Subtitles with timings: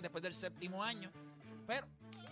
[0.00, 1.10] Después del séptimo año.
[1.66, 1.86] Pero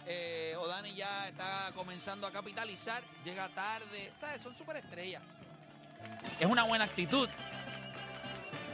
[0.07, 4.43] eh, Odani ya está comenzando a capitalizar, llega tarde, ¿sabes?
[4.43, 5.23] Son súper estrellas.
[6.39, 7.29] Es una buena actitud.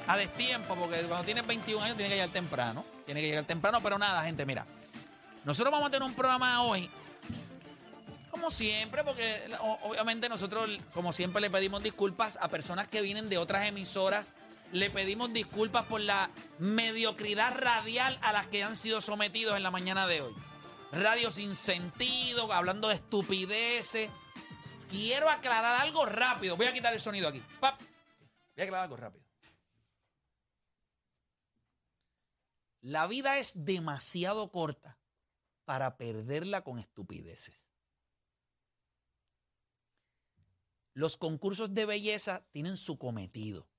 [0.06, 2.84] A destiempo, porque cuando tienes 21 años tiene que llegar temprano.
[3.06, 4.66] Tiene que llegar temprano, pero nada, gente, mira.
[5.44, 6.90] Nosotros vamos a tener un programa hoy,
[8.30, 9.42] como siempre, porque
[9.82, 14.32] obviamente nosotros, como siempre, le pedimos disculpas a personas que vienen de otras emisoras.
[14.72, 19.70] Le pedimos disculpas por la mediocridad radial a las que han sido sometidos en la
[19.70, 20.34] mañana de hoy.
[20.92, 24.08] Radio sin sentido, hablando de estupideces.
[24.88, 26.56] Quiero aclarar algo rápido.
[26.56, 27.42] Voy a quitar el sonido aquí.
[27.60, 27.80] Pap.
[27.80, 29.24] Voy a aclarar algo rápido.
[32.80, 34.98] La vida es demasiado corta
[35.64, 37.66] para perderla con estupideces.
[40.94, 43.69] Los concursos de belleza tienen su cometido,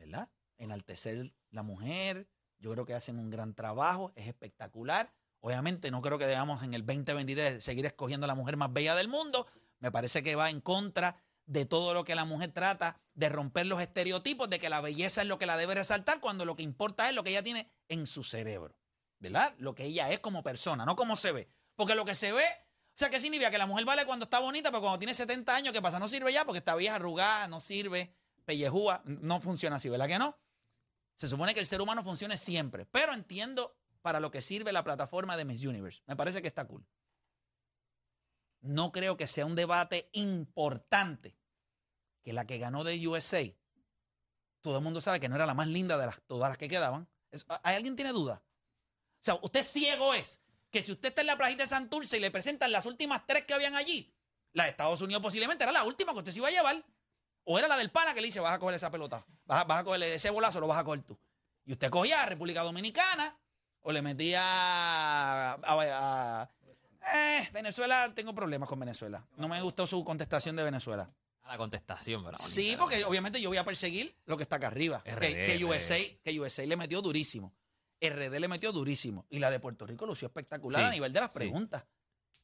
[0.00, 0.30] ¿verdad?
[0.58, 2.28] Enaltecer la mujer,
[2.58, 5.12] yo creo que hacen un gran trabajo, es espectacular.
[5.40, 8.94] Obviamente no creo que debamos en el 2023 seguir escogiendo a la mujer más bella
[8.94, 9.46] del mundo.
[9.78, 13.66] Me parece que va en contra de todo lo que la mujer trata de romper
[13.66, 16.62] los estereotipos de que la belleza es lo que la debe resaltar cuando lo que
[16.62, 18.78] importa es lo que ella tiene en su cerebro,
[19.18, 19.54] ¿verdad?
[19.58, 21.48] Lo que ella es como persona, no como se ve.
[21.76, 23.50] Porque lo que se ve, o sea, ¿qué significa?
[23.50, 25.98] Que la mujer vale cuando está bonita, pero cuando tiene 70 años, ¿qué pasa?
[25.98, 28.14] No sirve ya porque está vieja, arrugada, no sirve,
[28.50, 30.36] pellejúa, no funciona así, ¿verdad que no?
[31.14, 34.82] Se supone que el ser humano funcione siempre, pero entiendo para lo que sirve la
[34.82, 36.02] plataforma de Miss Universe.
[36.06, 36.84] Me parece que está cool.
[38.60, 41.38] No creo que sea un debate importante
[42.24, 43.44] que la que ganó de USA,
[44.62, 47.08] todo el mundo sabe que no era la más linda de todas las que quedaban.
[47.62, 48.42] ¿Hay alguien tiene duda?
[49.20, 50.40] O sea, usted ciego es
[50.72, 53.44] que si usted está en la plajita de Santurce y le presentan las últimas tres
[53.44, 54.12] que habían allí,
[54.54, 56.84] la de Estados Unidos posiblemente era la última que usted se iba a llevar.
[57.44, 59.64] O era la del pana que le dice, vas a coger esa pelota, vas a,
[59.64, 61.18] vas a coger ese bolazo, lo vas a coger tú.
[61.64, 63.38] Y usted cogía a República Dominicana
[63.82, 66.50] o le metía a, a- a-
[67.14, 69.26] eh, Venezuela, tengo problemas con Venezuela.
[69.36, 71.10] No me gustó su contestación de Venezuela.
[71.42, 74.66] A la contestación, pero Sí, porque obviamente yo voy a perseguir lo que está acá
[74.68, 75.02] arriba.
[75.06, 75.64] RD, que, que.
[75.64, 77.54] USA, que USA le metió durísimo.
[78.00, 79.26] RD le metió durísimo.
[79.30, 81.38] Y la de Puerto Rico lució espectacular Sí, a nivel de las sí.
[81.38, 81.84] preguntas.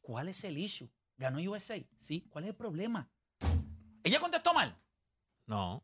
[0.00, 0.88] ¿Cuál es el issue?
[1.18, 1.76] ¿Ganó USA?
[2.00, 2.26] Sí.
[2.30, 3.08] ¿Cuál es el problema?
[4.02, 4.76] Ella contestó mal,
[5.46, 5.82] No,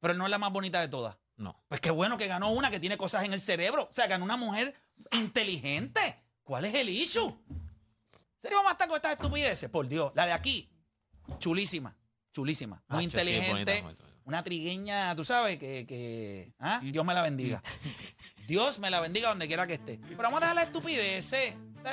[0.00, 1.16] pero no es la más bonita de todas.
[1.36, 1.62] no.
[1.68, 3.88] Pues qué bueno que ganó una que tiene cosas en el cerebro.
[3.90, 4.74] O sea, ganó una mujer
[5.12, 6.22] inteligente.
[6.42, 7.28] ¿Cuál es el issue?
[7.48, 9.70] ¿En serio vamos a estar con estas estupideces?
[9.70, 10.12] Por Dios.
[10.14, 10.70] La de aquí,
[11.38, 11.96] chulísima.
[12.32, 12.84] Chulísima.
[12.88, 13.50] Muy sí, inteligente.
[13.50, 14.04] bonita, bonita, bonita.
[14.26, 16.80] Una trigueña, tú sabes, que, que ¿ah?
[16.82, 17.62] Dios me la bendiga.
[18.46, 19.98] Dios me la bendiga donde quiera que esté.
[20.06, 21.34] Pero vamos a dejar la estupidez,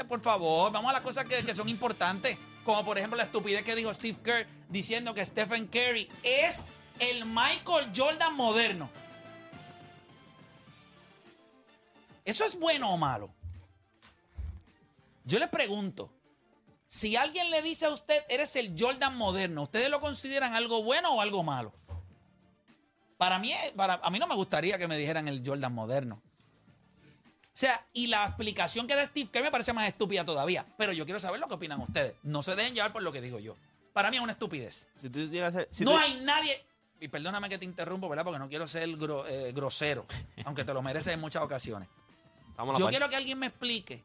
[0.08, 0.72] por favor.
[0.72, 2.38] Vamos a las cosas que, que son importantes.
[2.66, 6.64] Como por ejemplo la estupidez que dijo Steve Kerr diciendo que Stephen Curry es
[7.02, 8.90] el Michael Jordan moderno.
[12.24, 13.34] ¿Eso es bueno o malo?
[15.26, 16.12] Yo les pregunto,
[16.88, 21.16] si alguien le dice a usted, eres el Jordan moderno, ¿ustedes lo consideran algo bueno
[21.16, 21.74] o algo malo?
[23.18, 26.22] Para mí, para, a mí no me gustaría que me dijeran el Jordan moderno.
[27.54, 30.66] O sea, y la explicación que da Steve Kerr me parece más estúpida todavía.
[30.78, 32.16] Pero yo quiero saber lo que opinan ustedes.
[32.24, 33.56] No se dejen llevar por lo que digo yo.
[33.94, 34.88] Para mí es una estupidez.
[34.96, 36.66] Si tú llegas a- si no tú- hay nadie.
[37.02, 38.24] Y perdóname que te interrumpo, ¿verdad?
[38.24, 40.06] Porque no quiero ser gro- eh, grosero.
[40.46, 41.90] aunque te lo mereces en muchas ocasiones.
[42.56, 44.04] Vamos Yo quiero que alguien me explique.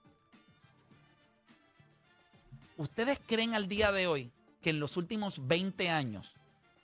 [2.77, 4.33] ¿Ustedes creen al día de hoy
[4.63, 6.35] que en los últimos 20 años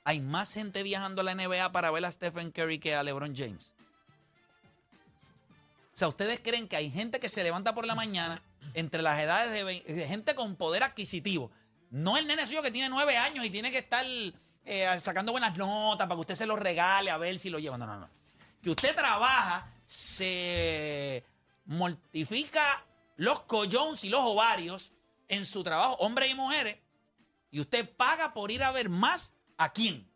[0.05, 3.35] hay más gente viajando a la NBA para ver a Stephen Curry que a LeBron
[3.37, 3.71] James?
[5.95, 8.43] O sea, ¿ustedes creen que hay gente que se levanta por la mañana
[8.75, 11.51] entre las edades de, vein- de gente con poder adquisitivo?
[11.91, 14.05] No el nene suyo que tiene nueve años y tiene que estar
[14.65, 17.79] eh, sacando buenas notas para que usted se los regale a ver si lo lleva.
[17.79, 18.09] No, no, no.
[18.63, 21.25] Que usted trabaja, se
[21.65, 22.85] mortifica
[23.17, 24.93] los collones y los ovarios
[25.29, 26.77] en su trabajo, hombres y mujeres,
[27.51, 30.09] y usted paga por ir a ver más a quién.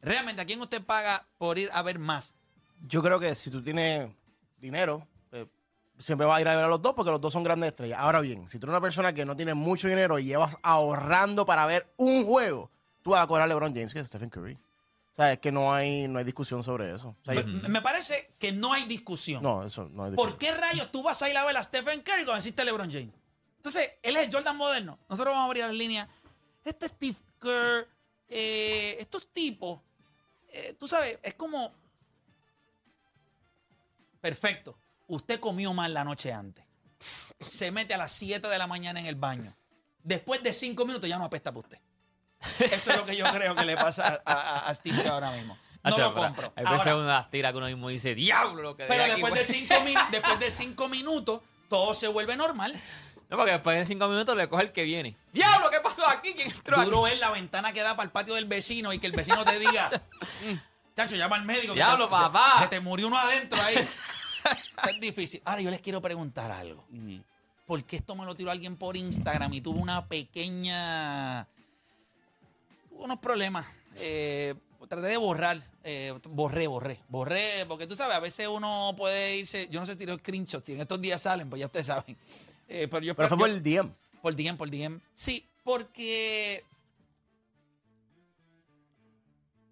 [0.00, 2.34] Realmente, ¿a quién usted paga por ir a ver más?
[2.80, 4.10] Yo creo que si tú tienes
[4.58, 5.46] dinero, eh,
[5.98, 8.00] siempre vas a ir a ver a los dos porque los dos son grandes estrellas.
[8.00, 11.46] Ahora bien, si tú eres una persona que no tiene mucho dinero y llevas ahorrando
[11.46, 12.70] para ver un juego,
[13.02, 14.54] tú vas a cobrar a LeBron James que es Stephen Curry.
[14.54, 17.08] O sea, es que no hay, no hay discusión sobre eso.
[17.20, 19.42] O sea, yo- Me- parece que no hay discusión.
[19.42, 20.30] no, eso no hay discusión.
[20.30, 22.90] ¿Por qué rayos tú vas a ir a ver a Stephen Curry cuando existe LeBron
[22.90, 23.12] James?
[23.56, 24.98] Entonces, él es el Jordan moderno.
[25.08, 26.08] Nosotros vamos a abrir las líneas.
[26.64, 27.86] Este Steve Kerr,
[28.28, 29.80] eh, estos tipos,
[30.48, 31.72] eh, tú sabes, es como...
[34.20, 34.78] Perfecto.
[35.08, 36.64] Usted comió mal la noche antes.
[37.40, 39.54] Se mete a las 7 de la mañana en el baño.
[40.02, 41.78] Después de 5 minutos ya no apesta para usted.
[42.58, 45.56] Eso es lo que yo creo que le pasa a, a- a Steve ahora mismo.
[45.84, 46.52] No lo compro.
[46.56, 49.34] Hay veces uno las tira que uno mismo dice, diablo, lo que pero aquí después
[49.34, 49.54] de, fue".
[49.54, 52.72] cinco min- después de cinco minutos, todo se vuelve normal.
[53.28, 55.16] No, porque después de cinco minutos le coge el que viene.
[55.32, 56.34] ¡Diablo, qué pasó aquí!
[56.34, 56.84] ¿Quién entró aquí?
[56.84, 59.44] Duro es la ventana que da para el patio del vecino y que el vecino
[59.44, 59.88] te diga,
[60.46, 60.54] "Mm,
[60.94, 61.68] chacho, llama al médico.
[61.72, 62.56] que Diablo, te- papá.
[62.60, 63.74] Que te murió uno adentro ahí.
[63.76, 65.40] Eso es difícil.
[65.44, 66.84] Ahora yo les quiero preguntar algo.
[67.66, 71.46] ¿Por qué esto me lo tiró alguien por Instagram y tuvo una pequeña...
[73.02, 73.66] Unos problemas.
[73.96, 74.54] Eh,
[74.88, 75.58] traté de borrar.
[75.84, 77.00] eh, borré, borré.
[77.08, 79.68] Borré, porque tú sabes, a veces uno puede irse...
[79.70, 80.66] Yo no sé, tiró screenshots.
[80.66, 82.16] Si en estos días salen, pues ya ustedes saben.
[82.68, 83.90] Eh, pero yo Pero fue por el DM.
[84.22, 85.00] por DM, por DM.
[85.14, 86.64] Sí, porque.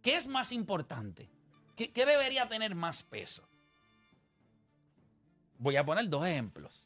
[0.02, 1.28] ¿Qué es más importante?
[1.76, 3.42] ¿Qué, qué debería tener más peso?
[5.58, 6.82] Voy a poner dos ejemplos.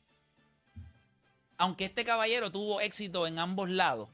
[1.56, 4.08] Aunque este caballero tuvo éxito en ambos lados,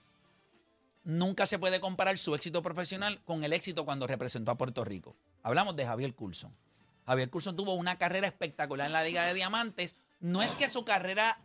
[1.05, 5.17] nunca se puede comparar su éxito profesional con el éxito cuando representó a Puerto Rico.
[5.43, 6.55] Hablamos de Javier Coulson.
[7.07, 9.97] Javier Coulson tuvo una carrera espectacular en la Liga de Diamantes.
[10.21, 11.41] No es que su carrera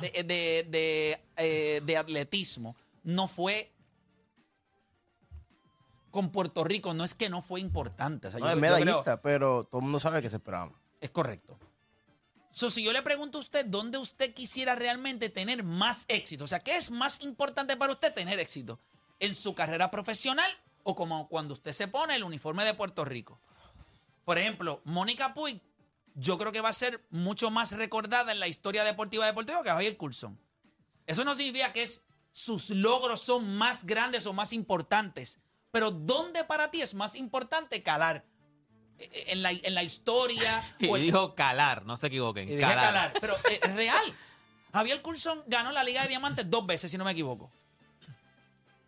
[0.00, 3.72] de, de- de, eh, de atletismo no fue
[6.10, 8.28] con Puerto Rico, no es que no fue importante.
[8.28, 10.70] O sea, No, yo- es creo- medallista, pero todo el mundo sabe que se esperaba.
[11.00, 11.58] es correcto.
[12.54, 16.46] So, si yo le pregunto a usted dónde usted quisiera realmente tener más éxito, o
[16.46, 18.78] sea, ¿qué es más importante para usted tener éxito?
[19.18, 20.48] ¿En su carrera profesional
[20.84, 23.40] o como cuando usted se pone el uniforme de Puerto Rico?
[24.24, 25.60] Por ejemplo, Mónica Puig,
[26.14, 29.50] yo creo que va a ser mucho más recordada en la historia deportiva de Puerto
[29.50, 30.38] Rico que Javier Coulson.
[31.08, 31.88] Eso no significa que
[32.30, 35.40] sus logros son más grandes o más importantes,
[35.72, 38.24] pero ¿dónde para ti es más importante calar?
[38.98, 40.62] Eh, En la, en la historia.
[40.78, 42.48] Y o en- dijo calar, no se equivoquen.
[42.52, 42.76] y calar.
[42.84, 43.12] calar.
[43.20, 44.04] Pero eh, es real.
[44.72, 47.50] Javier Coulson ganó la Liga de Diamantes dos veces, si no me equivoco.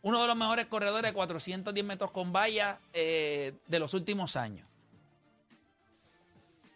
[0.03, 4.67] Uno de los mejores corredores de 410 metros con valla eh, de los últimos años.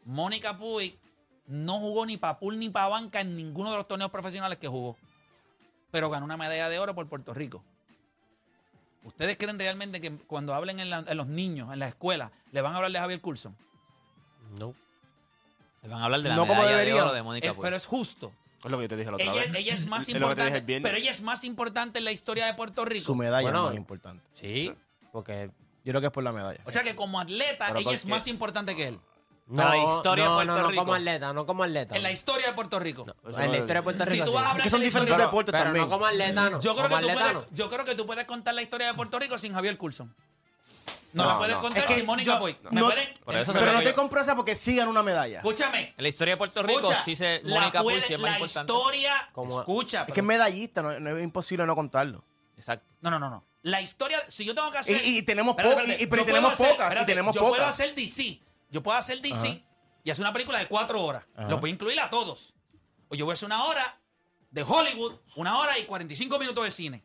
[0.04, 0.98] Mónica Puig
[1.46, 4.68] no jugó ni para pool ni para banca en ninguno de los torneos profesionales que
[4.68, 4.96] jugó.
[5.90, 7.64] Pero ganó una medalla de oro por Puerto Rico.
[9.02, 12.60] ¿Ustedes creen realmente que cuando hablen en, la- en los niños, en la escuela, le
[12.60, 13.56] van a hablar de Javier Coulson?
[14.58, 14.74] No.
[15.82, 17.02] Le van a hablar de la No como de debería.
[17.04, 18.32] oro de Mónica Es- pero es justo.
[18.62, 19.54] Es lo que yo te dije la otra Ella, vez.
[19.54, 22.04] ella es más Es lo que te dije importante, pero ella es más importante en
[22.04, 23.04] la historia de Puerto Rico.
[23.04, 23.60] Su medalla Bueno.
[23.60, 24.22] es más importante.
[24.34, 24.72] Sí,
[25.12, 25.50] porque...
[25.82, 26.60] Yo creo que es por la medalla.
[26.66, 29.00] O sea que como atleta, Pero ella es más importante que él.
[29.56, 30.80] Para la historia de no, Puerto no, no Rico.
[30.82, 31.96] como atleta, no como atleta.
[31.96, 33.06] En la historia de Puerto Rico.
[33.26, 34.34] En la historia de Puerto Si Rico, tú sí.
[34.36, 35.84] vas a Es hablar que son de diferentes historia- deportes Pero también.
[35.86, 36.60] no como atleta, no.
[36.60, 37.56] Yo creo, como que tú atleta, puedes, no.
[37.56, 40.14] yo creo que tú puedes contar la historia de Puerto Rico sin Javier Coulson.
[41.12, 41.60] No, No, la puedes no.
[41.62, 42.56] contar Es que sin Mónica Puig.
[42.62, 45.02] no- ¿Me pueden- Por eso se Pero no te compro esa porque sí ganó una
[45.02, 45.38] medalla.
[45.38, 45.94] Escúchame.
[45.96, 48.36] En la historia de Puerto Rico Escucha, sí se Mónica puede- sí es más la
[48.38, 48.72] importante.
[48.72, 49.30] historia.
[49.32, 50.04] Como- escucha.
[50.06, 52.22] Es que es medallista, no, no es imposible no contarlo.
[52.56, 52.86] Exacto.
[53.00, 53.44] No, no, no, no.
[53.62, 55.00] La historia, si yo tengo que hacer.
[55.04, 56.94] Y- tenemos Espérate, po- espérate, y- tenemos pocas,
[57.34, 57.68] Yo puedo pocas.
[57.68, 58.40] hacer DC.
[58.70, 59.64] Yo puedo hacer DC
[60.04, 61.24] y hacer una película de cuatro horas.
[61.36, 61.48] Ajá.
[61.48, 62.54] Lo voy a incluir a todos.
[63.08, 64.00] O yo voy a hacer una hora
[64.50, 67.04] de Hollywood, una hora y 45 minutos de cine.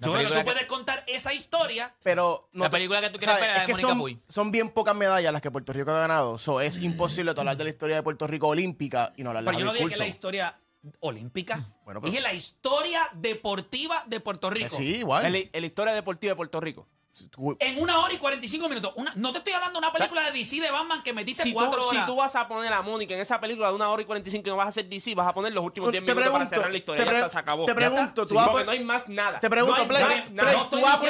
[0.00, 1.92] La Yo creo que tú que- puedes contar esa historia.
[2.04, 5.32] Pero no La película que tú quieres ver es que son, son bien pocas medallas
[5.32, 6.38] las que Puerto Rico ha ganado.
[6.38, 9.42] So, es imposible tú hablar de la historia de Puerto Rico olímpica y no hablar
[9.44, 10.60] de Pero yo no dije que la historia
[11.00, 11.56] olímpica.
[11.84, 14.66] Bueno, pero- Dije la historia deportiva de Puerto Rico.
[14.66, 15.24] Eh, Sí, igual.
[15.24, 16.86] La, la historia deportiva de Puerto Rico.
[17.26, 18.92] Tú- En una hora y 45 minutos.
[18.96, 21.50] Una- no te estoy hablando de una película de DC de Batman que metiste Si
[21.50, 22.06] tú, cuatro si horas.
[22.06, 24.50] tú vas a poner a Mónica en esa película de una hora y 45 y
[24.50, 26.54] no vas a hacer DC, vas a poner los últimos 10 Te minutos para pregunto,
[26.54, 27.04] cerrar la historia.
[27.04, 27.64] te Ya está, se acabó.
[27.64, 29.40] te pregunto, tú Sí, vas a no hay más nada.
[29.40, 30.48] Te pregunto, no Play, Play, nada.
[30.50, 31.00] Play, no tú vas a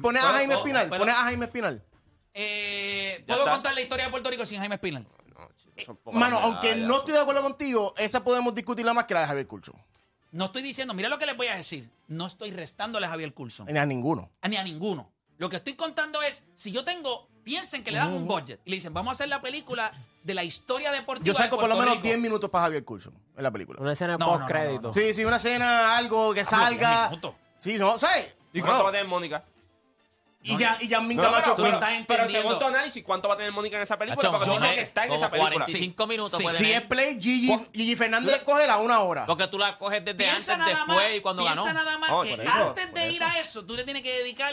[0.00, 1.84] poner a, Jaime Espinal, pero- pones a Jaime Espinal.
[2.32, 3.52] Eh, ¿Puedo está.
[3.52, 5.06] contar la historia de Puerto Rico sin Jaime Espinal?
[6.12, 9.46] Mano, aunque no estoy de acuerdo contigo, esa podemos discutirla más que la de Javier
[9.46, 9.74] Coulson.
[10.30, 11.88] No estoy diciendo, mira lo que les voy a decir.
[12.08, 13.66] No estoy restándole a Javier Coulson.
[13.70, 14.30] Ni a ninguno.
[14.48, 15.10] Ni a ninguno.
[15.44, 18.70] Lo que estoy contando es, si yo tengo, piensen que le dan un budget y
[18.70, 21.26] le dicen, vamos a hacer la película de la historia deportiva.
[21.26, 22.02] Yo de saco por lo menos Rico".
[22.02, 23.78] 10 minutos para Javier Coulson en la película.
[23.82, 24.80] Una escena No, no, no, post crédito.
[24.80, 24.94] no, no.
[24.94, 27.10] Sí, sí, una escena, algo que diez salga.
[27.58, 28.34] Sí, no, ¿sabes?
[28.54, 29.44] ¿Y Bueno, cuánto va a tener Mónica?
[30.46, 31.54] y ya, y Yasmín No, Camacho.
[31.56, 34.30] pero, pero- pero según tu análisis, ¿cuánto va a tener Mónica en esa película?
[34.30, 35.54] Porque yo tú dices sé, que está en esa película.
[35.56, 36.82] 45 minutos Sí, puede Si tener.
[36.82, 39.24] es Play, Gigi, Gigi Fernández coge la una hora.
[39.26, 41.74] Porque tú la coges desde Piensa antes, después más, y cuando piensa ganó.
[41.84, 44.52] nada más Oh, que antes de ir a eso, tú le tienes que dedicar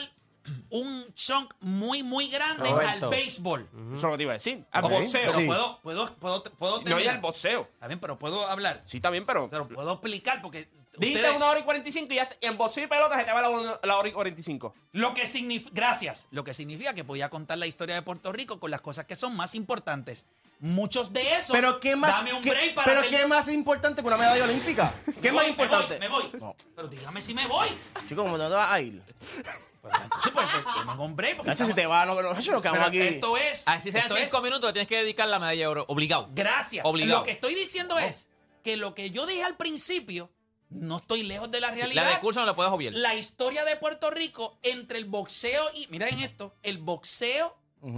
[0.69, 3.69] un chunk muy, muy grande al béisbol.
[3.93, 4.65] Eso es lo que te iba a decir.
[4.71, 5.21] Al Ok, boxeo.
[5.27, 5.45] Pero Sí.
[5.45, 7.15] puedo, puedo, puedo, puedo No, terminar.
[7.15, 7.67] al boxeo.
[7.74, 8.81] Está bien, pero puedo hablar.
[8.86, 9.50] Sí, también, pero.
[9.50, 10.67] Pero puedo explicar porque
[10.98, 13.31] Dijiste ustedes- una hora y 45 y, ya, y en boxeo y pelota se te
[13.31, 14.74] va la, una- la hora y 45.
[14.91, 18.60] Lo que significa, gracias, lo que significa que podía contar la historia de Puerto Rico
[18.60, 20.25] con las cosas que son más importantes.
[20.60, 21.51] Muchos de esos.
[21.55, 24.43] Pero qué más, Dame un qué- break para pero qué más importante que una medalla
[24.43, 24.93] olímpica.
[25.21, 25.98] ¿Qué Me más voy, importante?
[25.98, 26.39] Me voy, me voy.
[26.41, 26.55] No.
[26.75, 27.69] Pero dígame si me voy.
[28.10, 29.01] Chico, ¿cómo te vas a ir?
[29.81, 31.38] Pero entonces, pues, pues, dame un break.
[31.38, 33.00] porque Nacho, si te vas, no, no, Nacho, nos quedamos Pero aquí.
[33.00, 33.67] esto es.
[33.67, 35.85] Así sean esto es- 5 minutos, tienes que dedicar la medalla de oro.
[35.88, 36.29] Obligado.
[36.33, 36.85] Gracias.
[36.85, 37.19] Obligado.
[37.21, 38.27] Lo que estoy diciendo es
[38.63, 40.29] que lo que yo dije al principio,
[40.69, 42.03] no estoy lejos de la Sí, realidad.
[42.05, 42.93] la de curso no la puedes obviar.
[42.93, 47.57] La historia de Puerto Rico entre el boxeo y, miren esto, el boxeo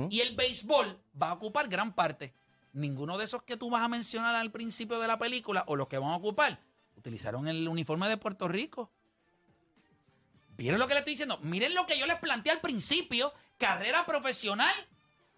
[0.09, 2.33] y el béisbol va a ocupar gran parte.
[2.71, 5.87] Ninguno de esos que tú vas a mencionar al principio de la película o los
[5.89, 6.59] que van a ocupar
[6.95, 8.89] utilizaron el uniforme de Puerto Rico.
[10.55, 11.39] ¿Vieron lo que le estoy diciendo?
[11.41, 14.74] Miren lo que yo les planteé al principio, carrera profesional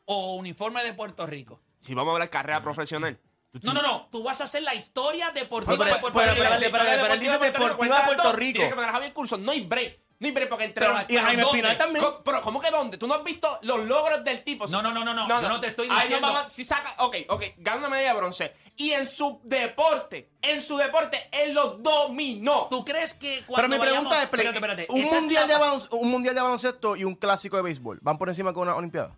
[0.06, 1.62] o uniforme de Puerto Rico.
[1.80, 3.20] Si vamos a hablar de carrera profesional.
[3.62, 6.36] No, no, no, tú vas a hacer la historia deportiva de Puerto Rico.
[6.72, 8.54] pero, él dice Deportiva Puerto Rico.
[8.54, 9.46] Tienes que poner a Javier Coulson.
[9.46, 10.00] No hay break.
[10.22, 11.58] Hay break porque entre Pero- los- Y a Jaime ¿dónde?
[11.60, 12.04] Espinal también.
[12.06, 12.98] Co- Pero, ¿cómo que dónde?
[12.98, 14.66] ¿Tú no has visto los logros del tipo?
[14.68, 15.28] No, no, no, no, no.
[15.28, 18.54] Yo no te estoy diciendo- si saca, ok, ok, gana una medalla de bronce.
[18.78, 22.68] Y en su deporte, en su deporte, él lo dominó.
[22.70, 25.64] ¿Tú crees que cuando Pero mi pregunta vayamos- es, espérate, espérate, un, mundial la- de
[25.64, 28.76] balonc- un mundial de baloncesto y un clásico de béisbol, ¿van por encima con una
[28.76, 29.16] olimpiada?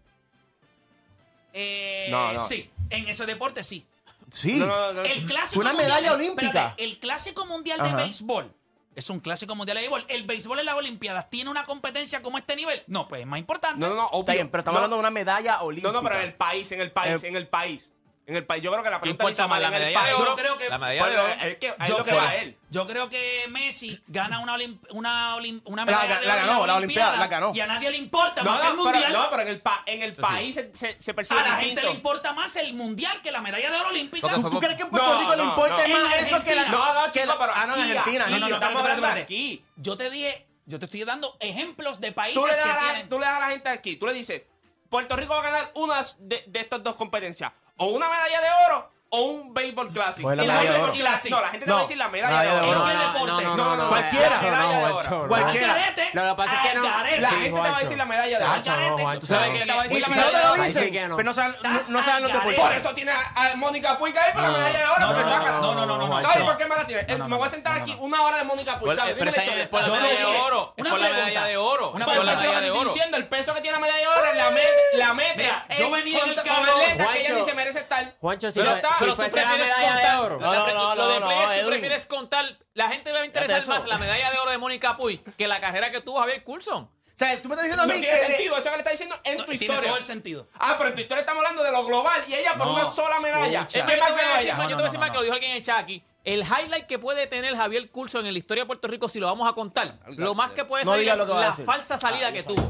[1.53, 2.39] Eh, No, no.
[2.45, 3.85] Sí, en ese deporte sí.
[4.31, 4.57] Sí.
[4.57, 6.47] No, no, no, El clásico Una mundial- medalla olímpica.
[6.47, 8.53] espérate, el clásico mundial de béisbol
[8.97, 10.05] es un clásico mundial de béisbol.
[10.09, 12.83] ¿El béisbol en las Olimpiadas tiene una competencia como este nivel?
[12.87, 13.79] No, pues es más importante.
[13.79, 14.21] No, no, no, obvio.
[14.21, 15.91] Está bien, pero estamos No, hablando de una medalla olímpica.
[15.91, 17.93] No, no, pero en el país, en el país, Eh, en el país.
[18.27, 18.61] En el país.
[18.61, 20.19] Yo creo que la ¿Qué pregunta importa más, la en el medalla de país.
[20.19, 20.31] oro?
[20.31, 21.33] Yo creo que- La medalla de Bueno, oro.
[21.47, 22.57] es que ahí yo, lo que creo, va él.
[22.69, 26.41] yo creo que Messi gana una, olim- una, olim- una La- medalla la de oro
[26.41, 27.51] en ganó, la Olimpiada, la ganó.
[27.55, 29.03] Y a nadie le importa No, más que el no, mundial.
[29.07, 31.49] pero, no, pero en el, pa- en el país se, se, se percibe a la
[31.51, 31.89] gente distinto.
[31.89, 34.27] le importa más el mundial que la medalla de oro olímpica.
[34.27, 35.97] ¿Tú, tú crees que en Puerto No, Rico le no, importa no.
[35.97, 36.61] más eso que la...
[36.63, 36.67] Argentina.
[36.71, 38.27] No, no, que chico, la- pero Ah, no, en aquí, Argentina.
[38.27, 39.63] No, no, no, estamos hablando aquí.
[39.77, 43.07] Yo te dije, yo te estoy dando ejemplos de países que la, tienen.
[43.09, 44.41] tú le das a la gente aquí, tú le dices,
[44.89, 47.53] Puerto Rico va a ganar una de, de estas dos competencias.
[47.77, 50.27] O una medalla de oro o un béisbol clásico.
[50.27, 50.93] Pues la Y medalla de oro.
[50.93, 52.79] y la- no, la gente te va a No, decir la medalla, medalla de oro.
[52.81, 53.43] ¿En qué No, no, deporte?
[53.43, 54.29] no, no, No, no, Cualquiera.
[54.29, 54.93] la medalla de oro.
[54.93, 55.73] Juancho, Cualquiera.
[56.13, 56.83] Lo que pasa es que no-.
[56.83, 59.19] La gente te va a decir la medalla de oro.
[59.19, 59.53] ¿Tú sabes no.
[59.53, 59.65] qué?
[59.65, 60.91] te va a decir la no te medalla de oro.
[60.91, 61.15] Que no.
[61.17, 64.41] pero no saben, no, no lo que por eso tiene a Mónica Puig ahí por
[64.43, 64.99] la medalla de oro.
[64.99, 66.45] No, porque no, no, no, no, no, no, no.
[66.45, 67.05] ¿por qué me la tiene?
[67.07, 68.89] Eh, Me voy a sentar aquí una hora de Mónica Puig.
[68.95, 70.73] Pero está la por la no medalla de oro.
[70.75, 71.91] Es una por la medalla de oro.
[71.91, 72.89] Una por la medalla de Estoy oro.
[72.93, 75.49] diciendo, el peso que tiene la medalla de oro es la mete, la mete.
[75.79, 76.71] Yo venía en el con- carro.
[76.73, 77.33] con letras que ella Juancho.
[77.45, 78.15] ni se merece estar.
[78.19, 78.59] Juancho, si
[78.99, 80.19] Pero tú prefieres medalla de contar.
[80.19, 80.39] oro.
[80.39, 81.69] No, no, no, lo de no, Play es, tú Edwin.
[81.69, 82.57] prefieres contar.
[82.73, 85.47] La gente le va a interesar más la medalla de oro de Mónica Puy que
[85.47, 86.83] la carrera que tuvo Javier Coulson.
[86.83, 88.25] O sea, tú me estás diciendo a No mí tiene que...
[88.27, 89.87] sentido eso que le está diciendo en No, tu tiene historia.
[89.89, 90.47] todo el sentido.
[90.59, 92.85] Ah, pero en tu historia estamos hablando de lo global y ella por No, una
[92.85, 93.67] sola medalla.
[93.67, 94.55] ¿Qué más te voy a ganó decir ella?
[94.55, 95.63] más, yo te voy a decir No, más no, que lo dijo alguien en el
[95.65, 96.03] chat aquí.
[96.23, 99.25] El highlight que puede tener Javier Coulson en la historia de Puerto Rico, si lo
[99.25, 102.43] vamos a contar, lo más que puede No salir digas es la falsa salida que
[102.43, 102.61] tuvo.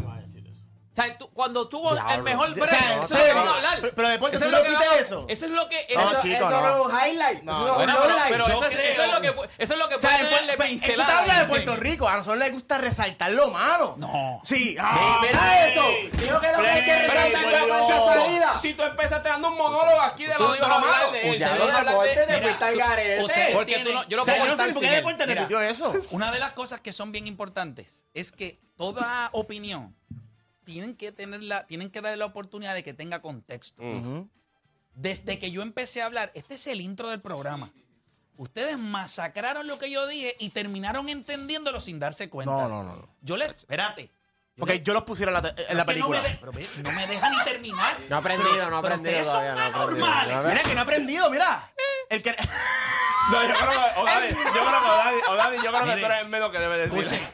[0.98, 3.50] O sea, tú- cuando tuvo el mejor O break, sea, en eso es lo que
[3.50, 3.78] hablar.
[3.82, 5.26] Pero- pero deporte, Eso ¿tú es lo que vamos- eso?
[5.28, 5.88] Eso es lo que...
[5.94, 6.62] No, eso- chico, eso no.
[6.62, 7.44] no es un highlight.
[7.44, 7.68] No, eso no.
[7.70, 8.32] es Bueno, un pero, lowlight.
[8.32, 9.28] pero Yo eso, es, eso es lo que,
[9.60, 11.06] eso es lo que O sea, puede Pu- eso pincelada.
[11.08, 12.08] te habla de Puerto Rico.
[12.10, 13.94] A nosotros les gusta resaltar lo malo.
[14.00, 14.42] No.
[14.44, 14.56] Sí.
[14.58, 15.84] Sí, ah, mira eso.
[16.14, 18.58] Dijo que lo que hay que resaltar esa salida.
[18.58, 20.78] Si tú empezaste dando un monólogo aquí de Tú lo, no de ibas lo a
[20.80, 21.12] hablar malo.
[21.12, 23.54] de él, Ya tú lo no ibas a hablar de fuiste al garete.
[23.54, 25.94] Porque tú no, yo no O puedo no contar por qué deporte repitió eso.
[26.10, 29.96] Una de las cosas que son bien importantes es que toda opinión
[30.68, 33.82] tienen que tenerla, tienen que darle la oportunidad de que tenga contexto.
[34.94, 37.72] Desde que yo empecé a hablar, este es el intro del programa.
[38.36, 42.68] Ustedes masacraron lo que yo dije y terminaron entendiéndolo sin darse cuenta.
[42.68, 43.10] No, no, no.
[43.22, 44.12] Yo les, espérate,
[44.58, 46.22] Porque yo los pusiera en la, en la que no me película.
[46.22, 47.98] de- pero ve, no me deja ni terminar.
[48.10, 50.36] No ha aprendido, Pero- no ha pero aprendido ustedes todavía, son ha anormales.
[50.36, 51.74] No ha Mira que no he aprendido, mira.
[52.10, 52.36] El que...
[53.32, 56.22] No, yo creo que, Odani, yo creo que Odani, Odani, yo creo que tú eres
[56.22, 56.98] el menos que debe decir.
[57.04, 57.28] Escuchen,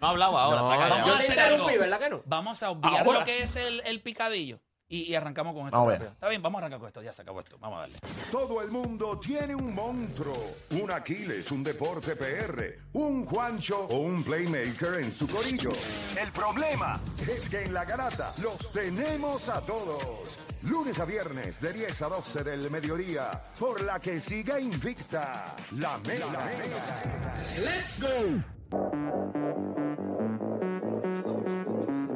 [0.00, 0.60] No hablaba ahora.
[0.60, 0.88] No, está.
[0.88, 1.80] Vamos yo a te hacer interrumpí, algo.
[1.82, 2.22] ¿verdad que no?
[2.26, 3.18] Vamos a obviar Ahora.
[3.20, 4.60] lo que es el, el picadillo.
[4.92, 5.76] Y, y arrancamos con esto.
[5.76, 5.98] Vamos a ver.
[6.00, 6.12] rápido.
[6.14, 7.00] Está bien, vamos a arrancar con esto.
[7.02, 7.56] Ya se acabó esto.
[7.60, 7.98] Vamos a darle.
[8.32, 10.34] Todo el mundo tiene un monstruo,
[10.70, 15.70] un Aquiles, un deporte PR, un Juancho o un playmaker en su corillo.
[16.20, 20.38] El problema es que en la garata los tenemos a todos.
[20.62, 23.30] Lunes a viernes de 10 a 12 del mediodía,
[23.60, 26.50] por la que siga invicta la mega.
[27.60, 29.39] ¡Let's go!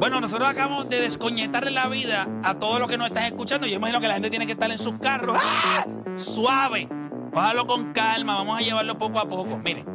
[0.04, 3.66] Bueno, nosotros acabamos de descoñetarle la vida a todos los que nos están escuchando.
[3.66, 5.38] Yo imagino que la gente tiene que estar en sus carros.
[5.40, 5.86] ¡Ah!
[6.18, 6.86] Suave.
[7.32, 8.36] Bájalo con calma.
[8.36, 9.56] Vamos a llevarlo poco a poco.
[9.56, 9.86] Miren.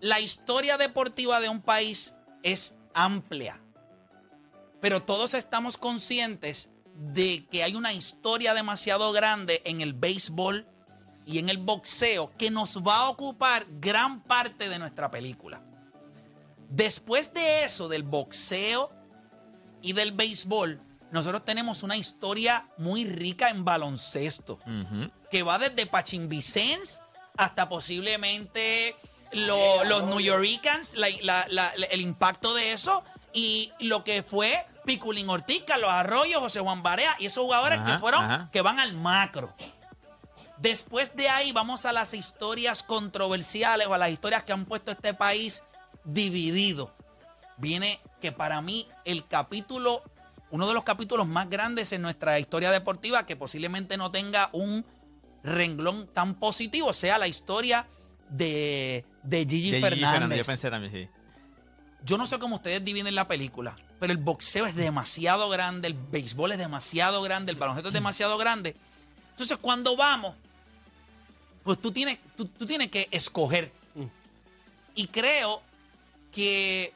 [0.00, 3.62] La historia deportiva de un país es amplia.
[4.80, 10.66] Pero todos estamos conscientes de que hay una historia demasiado grande en el béisbol
[11.24, 15.67] y en el boxeo que nos va a ocupar gran parte de nuestra película.
[16.68, 18.92] Después de eso, del boxeo
[19.82, 24.58] y del béisbol, nosotros tenemos una historia muy rica en baloncesto,
[25.30, 27.00] que va desde Pachín Vicens
[27.36, 28.94] hasta posiblemente
[29.32, 34.66] lo- los New Yorkers, la- la- la- el impacto de eso y lo que fue
[34.84, 38.50] Piculín Ortiz, Carlos Arroyo, José Juan Barea y esos jugadores Ajá, que fueron, ajá.
[38.52, 39.54] que van al macro.
[40.58, 44.90] Después de ahí vamos a las historias controversiales o a las historias que han puesto
[44.90, 45.62] este país
[46.08, 46.94] dividido.
[47.58, 50.02] Viene que para mí el capítulo,
[50.50, 54.84] uno de los capítulos más grandes en nuestra historia deportiva, que posiblemente no tenga un
[55.42, 57.86] renglón tan positivo, sea la historia
[58.28, 60.38] de, de Gigi, De Gigi Fernández.
[60.38, 61.08] Yo pensé también, sí.
[62.04, 65.94] Yo no sé cómo ustedes dividen la película, pero el boxeo es demasiado grande, el
[65.94, 68.76] béisbol es demasiado grande, el baloncesto es demasiado grande.
[69.30, 70.34] Entonces, cuando vamos,
[71.64, 73.72] pues tú tienes, tú, tú tienes que escoger.
[74.94, 75.62] Y creo
[76.32, 76.92] que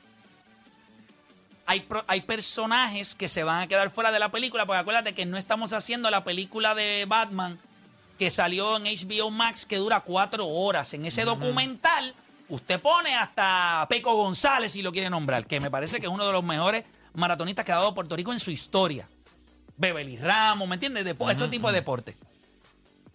[1.67, 5.27] hay, hay personajes que se van a quedar fuera de la película, porque acuérdate que
[5.27, 7.59] no estamos haciendo la película de Batman
[8.19, 10.93] que salió en HBO Max que dura cuatro horas.
[10.95, 12.15] En ese documental,
[12.49, 16.27] usted pone hasta Peco González, si lo quiere nombrar, que me parece que es uno
[16.27, 19.09] de los mejores maratonistas que ha dado Puerto Rico en su historia.
[19.77, 21.05] Beverly Ramos, ¿me entiendes?
[21.05, 22.17] Depo- Este tipo de deporte.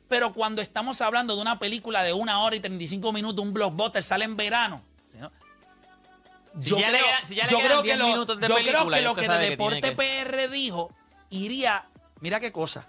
[0.09, 4.01] Pero cuando estamos hablando de una película de una hora y 35 minutos, un blockbuster,
[4.03, 4.81] sale en verano.
[6.59, 8.47] Si ya le queda- si ya le yo quedan creo que 10 lo, minutos de
[8.47, 10.91] yo creo película, que ya lo usted que sabe de que Deporte PR dijo
[11.29, 11.85] iría,
[12.21, 12.87] mira qué cosa.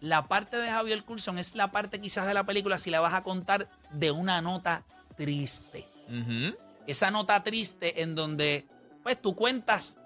[0.00, 3.14] La parte de Javier Coulson es la parte quizás de la película si la vas
[3.14, 4.84] a contar de una nota
[5.16, 5.88] triste.
[6.08, 6.56] Ujú.
[6.86, 8.66] Esa nota triste en donde
[9.02, 9.98] pues tú cuentas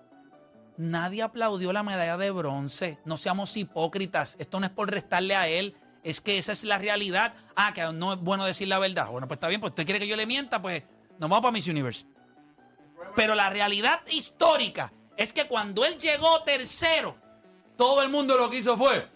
[0.77, 2.99] Nadie aplaudió la medalla de bronce.
[3.05, 4.37] No seamos hipócritas.
[4.39, 5.75] Esto no es por restarle a él.
[6.05, 7.35] Es que esa es la realidad.
[7.55, 9.09] Ah, que no es bueno decir la verdad.
[9.11, 9.61] Bueno, pues está bien.
[9.61, 10.83] Pues usted quiere que yo le mienta, pues
[11.19, 12.07] nos vamos para Miss Universe.
[13.17, 17.17] Pero la realidad histórica es que cuando él llegó tercero,
[17.77, 19.09] todo el mundo lo que hizo fue.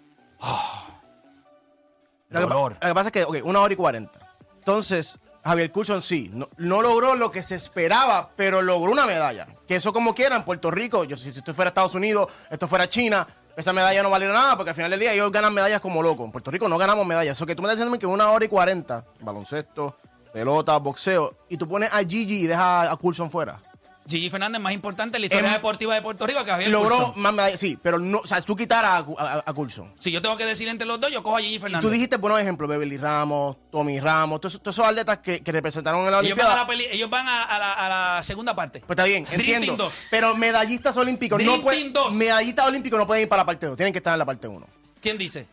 [2.28, 4.36] Lo que, lo que pasa es que, ok, una hora y cuarenta.
[4.58, 9.46] Entonces, Javier Coulson sí, no, no logró lo que se esperaba, pero logró una medalla.
[9.66, 12.66] Que eso como quiera en Puerto Rico, yo si si esto fuera Estados Unidos, esto
[12.66, 13.26] fuera China,
[13.56, 16.24] esa medalla no valiera nada, porque al final del día ellos ganan medallas como locos.
[16.24, 17.36] En Puerto Rico no ganamos medallas.
[17.36, 19.98] Eso que tú me estás diciendo que una hora y cuarenta, baloncesto,
[20.32, 23.60] pelota, boxeo, y tú pones a Gigi y dejas a Coulson fuera.
[24.06, 26.90] Gigi Fernández más importante en la historia Em- deportiva de Puerto Rico que Javier Logró
[26.96, 27.22] Coulson.
[27.22, 29.94] más medallas, sí, pero no, o sea, tú quitar a, a, a Coulson.
[29.98, 31.80] Si yo tengo que decir entre los dos, yo cojo a Gigi Y Fernández.
[31.82, 36.04] tú dijiste buenos ejemplos, Beverly Ramos, Tommy Ramos, todos, todos esos atletas que, que representaron
[36.04, 36.56] en la ellos van, a Olimpiada.
[36.56, 38.80] la, peli- ellos van a, a la, a la segunda parte.
[38.80, 39.66] Pues está bien, Dream entiendo.
[39.66, 39.94] Team 2.
[40.10, 41.92] Pero medallistas olímpicos Dream no pueden.
[41.92, 42.12] Team 2.
[42.12, 44.46] Medallistas olímpicos no pueden ir para la parte 2, tienen que estar en la parte
[44.48, 44.66] 1.
[45.00, 45.46] ¿Quién dice?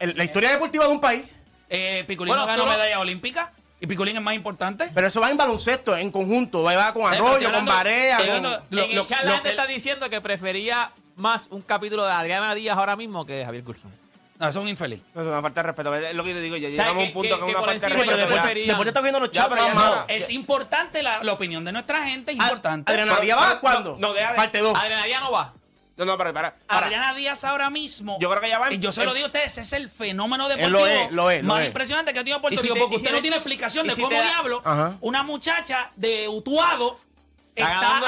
[0.00, 1.24] la historia deportiva de un país,
[1.70, 4.90] Eh, Piculín Bueno, no ganó tú medalla olímpica y Piculín es más importante.
[4.94, 6.62] pero eso va en baloncesto, en conjunto.
[6.62, 8.26] Va va con Eh, Arroyo, con Barea, con.
[8.26, 11.46] hablando- Lo- en lo- el chat lo la gente que- está diciendo que prefería más
[11.50, 13.92] un capítulo de Adriana Díaz ahora mismo que Javier Coulson.
[14.38, 15.02] No, son infeliz.
[15.14, 15.92] No, es una falta de respeto.
[15.96, 16.56] Es lo que te digo.
[16.56, 18.26] Ya sea, llegamos a un punto que- que, una falta de respeto.
[18.28, 19.74] prefería- Después te está cogiendo los más no.
[19.74, 19.98] malos.
[20.08, 22.92] Es importante la, la opinión de nuestra gente, es Ah, importante.
[22.92, 23.96] Adriana Díaz va cuándo?
[23.98, 24.76] no, no, deja de- Parte 2.
[24.78, 25.52] Adriana Díaz no va.
[25.98, 26.54] No, no, para, para.
[26.66, 26.86] para.
[26.86, 28.16] Adriana Díaz ahora mismo.
[28.20, 29.72] Yo creo que ya va en- Y yo se lo digo a ustedes, ese es
[29.74, 31.66] el fenómeno deportivo lo es, lo es, lo más es.
[31.66, 32.78] impresionante que ha tenido Puerto si Rico.
[32.78, 34.96] porque usted no tiene explicación de si cómo diablo Ajá.
[35.00, 37.00] una muchacha de Utuado
[37.56, 38.00] Está está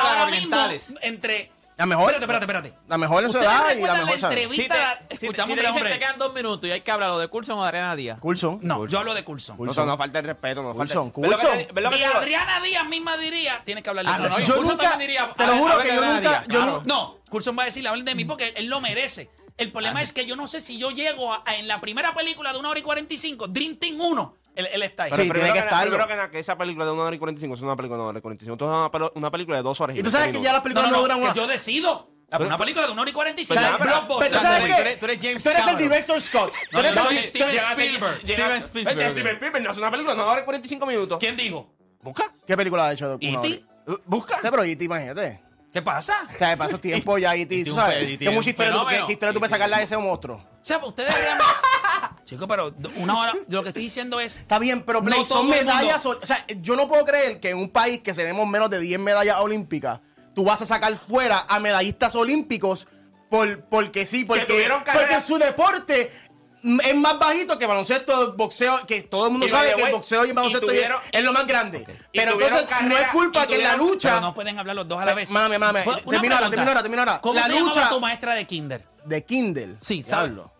[1.80, 2.12] la mejor.
[2.12, 2.88] Espérate, espérate, espérate.
[2.88, 4.98] La mejor es su edad y la mejor la entrevista.
[5.08, 7.28] Si te, si, si te dicen te quedan dos minutos y hay que hablarlo de
[7.28, 8.18] Coulson o de Adriana Díaz.
[8.20, 8.58] Coulson.
[8.60, 8.92] No, Coulson.
[8.92, 9.56] yo hablo de Coulson.
[9.56, 9.86] Coulson.
[9.86, 11.10] No, no falta el respeto, no Coulson.
[11.10, 11.38] falta.
[11.38, 11.98] Coulson.
[11.98, 15.56] Y Adriana Díaz misma diría, tienes que hablar de ah, Yo nunca, diría, te lo
[15.56, 16.44] juro que yo nunca,
[16.84, 19.30] no, Coulson va a decir, hablen de mí porque él lo merece.
[19.56, 20.02] El problema Ajá.
[20.02, 22.58] es que yo no sé si yo llego a, a, en la primera película de
[22.58, 25.10] una hora y 45, Dream Team 1, él, él está ahí.
[25.10, 25.82] Pero sí, tiene que, estar.
[25.82, 28.02] Primero que nada, que esa película de 1 hora y 45 es una película de
[28.02, 28.54] 1 hora y 45.
[28.54, 30.90] Esto una, una, película de 2 horas y Y tú sabes que ya las películas
[30.90, 31.32] no, no, no duran una.
[31.32, 32.10] Que yo decido.
[32.30, 33.60] Pero, una película de 1 hora y 45.
[33.60, 34.96] Pero, pero, pero, pero, ¿tú sabes qué?
[34.96, 36.52] Tú eres James Tú eres el director Scott.
[36.72, 38.16] No, tú eres no, Steven Spielberg.
[38.18, 39.10] Steven Spielberg.
[39.10, 41.18] Steven Spielberg no es una película de 1 hora y 45 minutos.
[41.18, 41.74] ¿Quién dijo?
[42.02, 42.32] Busca.
[42.46, 43.16] ¿Qué película ha hecho?
[43.20, 43.64] ¿Y ti?
[44.06, 44.38] Busca.
[44.42, 44.84] Pero ¿y ti?
[44.84, 45.49] Imagínate.
[45.72, 46.14] ¿Qué pasa?
[46.34, 48.18] O sea, pasó tiempo ya y te, ¿sabes?
[48.18, 50.36] ¿Qué mucha historia, tú, historia tú puedes sacarla de ese monstruo?
[50.36, 51.38] O sea, pues, ustedes deberían...
[52.24, 54.36] Chico, pero una hora, lo que estoy diciendo es.
[54.36, 56.06] Está bien, pero Blake, no son medallas.
[56.06, 59.00] O sea, yo no puedo creer que en un país que tenemos menos de 10
[59.00, 59.98] medallas olímpicas,
[60.32, 62.86] tú vas a sacar fuera a medallistas olímpicos
[63.28, 66.12] por, porque sí, porque, porque su deporte
[66.62, 70.24] es más bajito que baloncesto, boxeo, que todo el mundo y sabe que el boxeo
[70.24, 71.78] y el baloncesto y tuvieron, es lo más grande.
[71.78, 71.96] Okay.
[72.12, 74.10] Pero entonces carrera, no es culpa que en la lucha.
[74.10, 75.30] Pero no pueden hablar los dos a la vez.
[75.30, 77.20] Mami, mami, termina ahora, termina ahora, termina ahora.
[77.20, 78.84] ¿Cómo la se lucha, tu maestra de Kinder?
[79.04, 79.76] De Kindle.
[79.80, 80.52] Sí, sablo.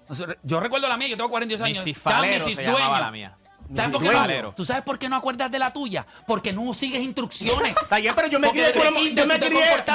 [0.43, 1.87] Yo recuerdo la mía, yo tengo 42 años.
[1.87, 1.99] Mrs.
[1.99, 3.37] Falero se llamaba la mía.
[3.73, 4.55] ¿Sabes por qué no?
[4.55, 6.07] ¿Tú sabes por qué no acuerdas de la tuya?
[6.27, 7.77] Porque no sigues instrucciones.
[7.83, 9.27] Está bien, pero yo me crié con, yo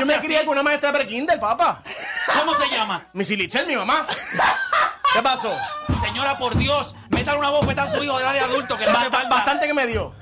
[0.06, 1.84] me crié con una maestra de pre-Kindle, papá.
[2.40, 3.08] ¿Cómo se llama?
[3.14, 4.08] Missy Lichel, mi mamá.
[5.16, 5.54] ¿Qué pasó?
[5.98, 8.86] Señora, por Dios, métale una voz bofeta a su hijo de adulto que.
[8.86, 10.14] Bastante que me dio.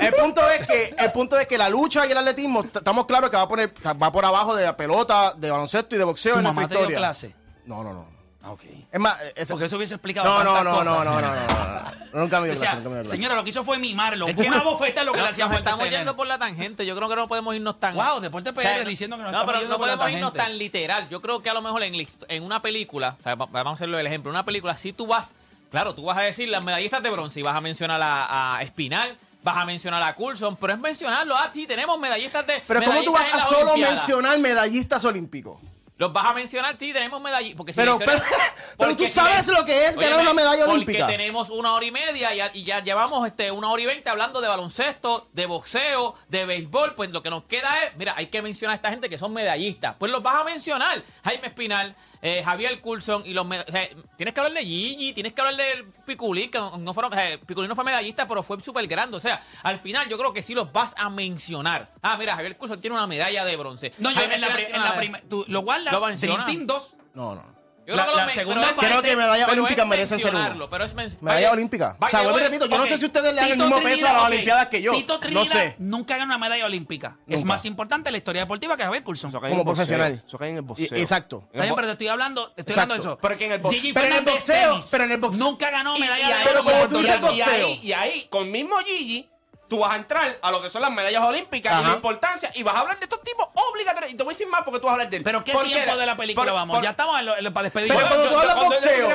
[0.00, 3.30] El punto es que el punto es que la lucha y el atletismo estamos claros
[3.30, 6.32] que va a poner va por abajo de la pelota, de baloncesto y de boxeo
[6.34, 7.34] ¿Tu en mamá clase?
[7.64, 8.09] No, no, no.
[8.42, 8.86] Ah, okay.
[8.90, 12.20] Es más, eh, Porque eso hubiese explicado no, no, no, no, no, no.
[12.20, 14.28] Nunca me dio O sea, nunca me señora, lo que hizo fue mimarlo.
[14.28, 16.86] Es que una bofeta es lo que le hacía estamos yendo por la tangente.
[16.86, 17.94] Yo creo que no podemos irnos tan.
[17.94, 21.08] Wow, Deporte PR diciendo que nos No, pero no podemos irnos tan literal.
[21.08, 24.06] Yo creo que a lo mejor en, una película, o sea, vamos a hacerlo el
[24.06, 25.34] ejemplo, En una película, si tú vas,
[25.70, 28.62] claro, tú vas a decir las medallistas de bronce y vas a mencionar a, a
[28.62, 32.62] Espinal, vas a mencionar a Coulson, pero es mencionarlo, ah, sí, tenemos medallistas de.
[32.66, 35.58] Pero ¿cómo tú vas a solo mencionar medallistas olímpicos?
[36.00, 37.54] Los vas a mencionar, sí, tenemos medallas.
[37.54, 38.22] Porque si pero, historia,
[38.78, 41.00] pero, tú sabes lo que es ganar una medalla olímpica.
[41.00, 44.08] Porque tenemos una hora y media y, y ya, llevamos este, una hora y veinte
[44.08, 46.94] hablando de baloncesto, de boxeo, de béisbol.
[46.94, 49.34] Pues lo que nos queda es, mira, hay que mencionar a esta gente que son
[49.34, 49.96] medallistas.
[49.98, 51.02] Pues los vas a mencionar.
[51.22, 53.46] Jaime Espinal, eh, Javier Coulson y los.
[53.46, 53.50] O
[54.16, 57.12] tienes que hablar de Gigi, tienes que hablar de Piculín, que no, fueron,
[57.46, 59.16] Piculín no fue medallista, pero fue súper grande.
[59.16, 61.92] O sea, al final yo creo que sí los vas a mencionar.
[62.02, 63.92] Ah, mira, Javier Coulson tiene una medalla de bronce.
[63.98, 65.24] No, yo en la, en la, primera.
[65.28, 66.96] Tú lo guardas, ¿Lo 2.
[67.14, 67.59] No, no, no.
[67.90, 70.70] Yo la, creo que la segunda parte, creo que medalla olímpica merece ser uno.
[70.70, 71.96] Pero es medalla olímpica.
[71.98, 74.08] o sea, vuelvo y repito, yo no sé si ustedes le dan el mismo peso
[74.08, 74.92] a las Olimpiadas que yo.
[74.92, 75.74] Tito no sé.
[75.78, 77.18] nunca ganó una medalla olímpica.
[77.26, 79.32] Es más importante la historia deportiva que Javier Coulson.
[79.32, 80.22] Como profesional.
[80.26, 80.96] Eso cae en el boxeo.
[80.96, 81.48] Exacto.
[81.52, 83.18] pero te estoy hablando, te estoy hablando de eso.
[83.20, 83.94] Pero que en el boxeo.
[83.94, 84.80] Pero en el boxeo.
[84.90, 85.44] Pero en el boxeo.
[85.44, 86.36] Nunca ganó medalla.
[86.44, 87.68] Pero como tú dices boxeo.
[87.82, 89.28] Y ahí, con mismo Gigi
[89.70, 92.64] tú vas a entrar a lo que son las medallas olímpicas y la importancia y
[92.64, 94.12] vas a hablar de estos tipos obligatorios.
[94.12, 95.22] Y te voy a decir más porque tú vas a hablar de él.
[95.22, 96.82] Pero ¿qué tiempo de la película vamos?
[96.82, 97.16] Ya estamos
[97.54, 97.94] para despedir.
[97.94, 99.08] Pero cuando tú hablas boxeo.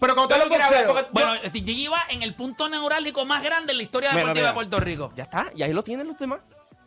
[0.00, 1.08] Pero cuando tú hablas boxeo.
[1.10, 4.80] Bueno, Gigi va en el punto neurálgico más grande en la historia deportiva de Puerto
[4.80, 5.12] Rico.
[5.16, 6.38] Ya está, y ahí lo tienen los demás.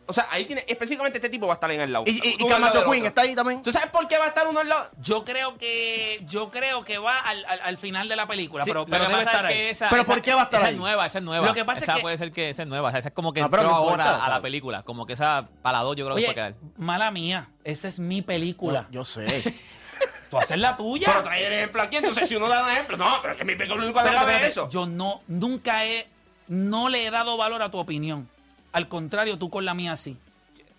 [0.06, 0.64] O sea, ahí tiene.
[0.66, 2.04] Específicamente este tipo va a estar en el lado.
[2.06, 3.62] Y, y, y Camacho Queen está ahí también.
[3.62, 4.84] ¿Tú sabes por qué va a estar uno al lado?
[5.00, 6.20] Yo creo que.
[6.26, 8.64] Yo creo que va al, al, final de la película.
[8.64, 9.72] Pero, debe estar ahí.
[9.90, 10.72] Pero ¿por qué va a estar esa ahí?
[10.72, 11.46] Esa es nueva, esa es nueva.
[11.46, 12.88] Lo que pasa esa es que, puede ser que esa es nueva.
[12.88, 14.82] O sea, esa es como que ah, ahora a la película.
[14.82, 16.54] Como que esa para dos yo creo Oye, que va a quedar.
[16.76, 17.50] Mala mía.
[17.64, 18.88] Esa es mi película.
[18.90, 19.26] Yo sé.
[20.30, 21.06] tú haces la tuya.
[21.06, 23.44] Pero trae el ejemplo aquí, entonces si uno da un ejemplo, no, pero es que
[23.44, 24.68] mi película nunca de eso.
[24.68, 26.08] Yo no, nunca he,
[26.48, 28.28] no le he dado valor a tu opinión.
[28.72, 30.18] Al contrario, tú con la mía sí.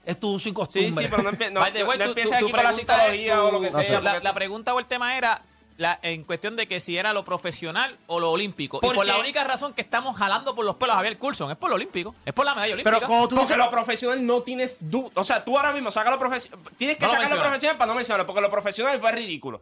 [0.05, 1.07] Es tu uso y costumbre.
[1.07, 1.29] Sí, pero no,
[2.05, 4.01] empieces aquí con la psicología o lo que sea.
[4.01, 5.41] La, pregunta o el tema era
[5.77, 8.81] la, en cuestión de que si era lo profesional o lo olímpico.
[8.81, 11.51] Porque, y por la única razón que estamos jalando por los pelos a Javier Coulson
[11.51, 12.97] es por lo olímpico, es por la medalla olímpica.
[12.97, 15.09] Pero cuando tú dices lo profesional no tienes duda.
[15.15, 16.59] O sea, tú ahora mismo saca lo profesional.
[16.77, 19.61] Tienes que sacar lo, lo profesional para no mencionarlo, porque lo profesional fue ridículo.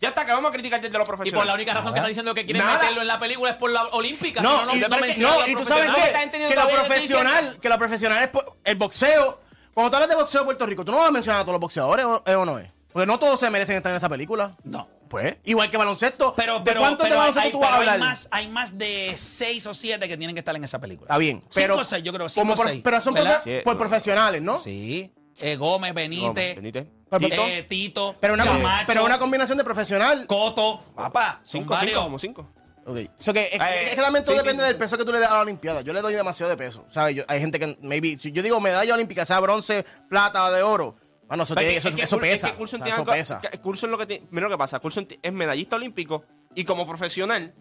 [0.00, 1.32] Ya está, que vamos a criticar desde los profesionales.
[1.32, 3.56] Y por la única razón que está diciendo que quieren meterlo en la película es
[3.56, 4.42] por la olímpica.
[4.42, 6.38] No, no, y, no, no, no y tú sabes qué?
[6.48, 8.30] que, la profesional, que la profesional es
[8.64, 9.40] el boxeo.
[9.72, 11.54] Cuando tú hablas de boxeo de Puerto Rico, tú no vas a mencionar a todos
[11.54, 12.70] los boxeadores, ¿o, eh, o no es?
[12.92, 14.52] Porque no todos se merecen estar en esa película.
[14.62, 14.88] No.
[15.08, 16.34] Pues, igual que baloncesto.
[16.36, 17.94] Pero, ¿De cuántos de baloncesto tú vas a hablar?
[17.94, 21.06] Hay más, hay más de seis o siete que tienen que estar en esa película.
[21.06, 21.42] Está bien.
[21.54, 22.28] Pero, cinco o seis, yo creo.
[22.28, 24.60] Cinco como seis, pero son por, por profesionales, ¿no?
[24.60, 25.12] Sí.
[25.40, 26.54] Eh, Gómez, Benítez.
[26.54, 26.86] Gómez, Benítez.
[27.18, 30.26] Tito, eh, Tito, pero, una, pero una combinación de profesional.
[30.26, 32.50] Coto, papá, cinco, cinco, como cinco.
[32.86, 32.96] Ok.
[32.96, 33.08] Que,
[33.52, 35.80] es, Eh, que también todo depende del peso que tú le das a la Olimpiada.
[35.82, 36.84] Yo le doy demasiado de peso.
[36.88, 37.16] ¿sabes?
[37.16, 40.96] Yo- hay gente que, maybe, si yo digo medalla olímpica, sea bronce, plata, de oro.
[41.26, 42.48] Bueno, eso, eso, eso pesa.
[42.48, 43.40] Eso pesa.
[43.62, 44.78] es lo que tiene- Mira lo que pasa.
[44.80, 47.54] Curso es medallista olímpico y como profesional,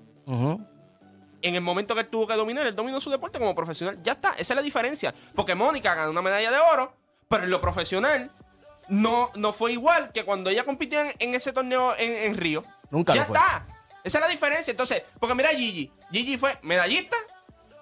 [1.41, 3.99] en el momento que él tuvo que dominar, él dominó su deporte como profesional.
[4.03, 5.13] Ya está, esa es la diferencia.
[5.35, 6.95] Porque Mónica ganó una medalla de oro,
[7.29, 8.31] pero en lo profesional,
[8.87, 12.63] no, no fue igual que cuando ella compitió en, en ese torneo en, en Río.
[12.89, 13.37] Nunca Ya lo fue.
[13.37, 13.67] está.
[14.03, 14.71] Esa es la diferencia.
[14.71, 15.91] Entonces, porque mira a Gigi.
[16.11, 17.15] Gigi fue medallista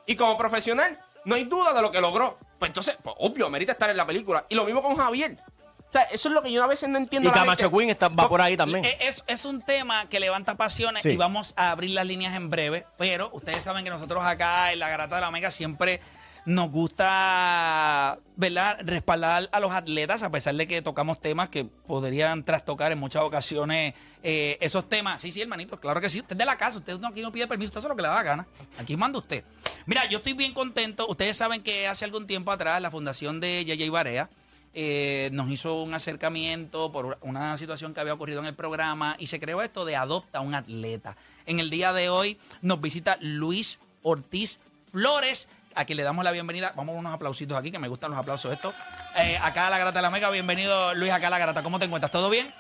[0.06, 2.38] y como profesional no hay duda de lo que logró.
[2.60, 4.46] Pues entonces, pues, obvio, merita estar en la película.
[4.50, 5.38] Y lo mismo con Javier.
[5.80, 7.28] O sea, eso es lo que yo a veces no entiendo.
[7.28, 7.70] Y Camacho.
[7.70, 8.86] Queen está, va por ahí también.
[8.86, 11.10] Eh, Es, es un tema que levanta pasiones Sí.
[11.10, 14.80] y vamos a abrir las líneas en breve, pero ustedes saben que nosotros acá en
[14.80, 16.00] la Garata de la Mega siempre
[16.46, 22.44] nos gusta, ¿verdad?, respaldar a los atletas, a pesar de que tocamos temas que podrían
[22.44, 25.22] trastocar en muchas ocasiones eh, esos temas.
[25.22, 26.20] Sí, sí, hermanito, claro que sí.
[26.22, 28.02] Usted es de la casa, usted no, aquí no pide permiso, usted hace lo que
[28.02, 28.48] le da la gana.
[28.80, 29.44] Aquí manda usted.
[29.86, 31.08] Mira, yo estoy bien contento.
[31.08, 34.30] Ustedes saben que hace algún tiempo atrás la fundación de Yaya Barea
[34.74, 39.28] eh, nos hizo un acercamiento por una situación que había ocurrido en el programa y
[39.28, 41.18] se creó esto de adopta a un atleta.
[41.46, 46.32] En el día de hoy nos visita Luis Ortiz Flores, a quien le damos la
[46.32, 46.74] bienvenida.
[46.76, 48.74] Vamos a unos aplausitos aquí, que me gustan los aplausos estos.
[49.18, 51.64] Eh, acá a la Grata de la Mega, bienvenido Luis acá a la Grata.
[51.64, 52.12] ¿Cómo te encuentras?
[52.12, 52.54] ¿Todo bien?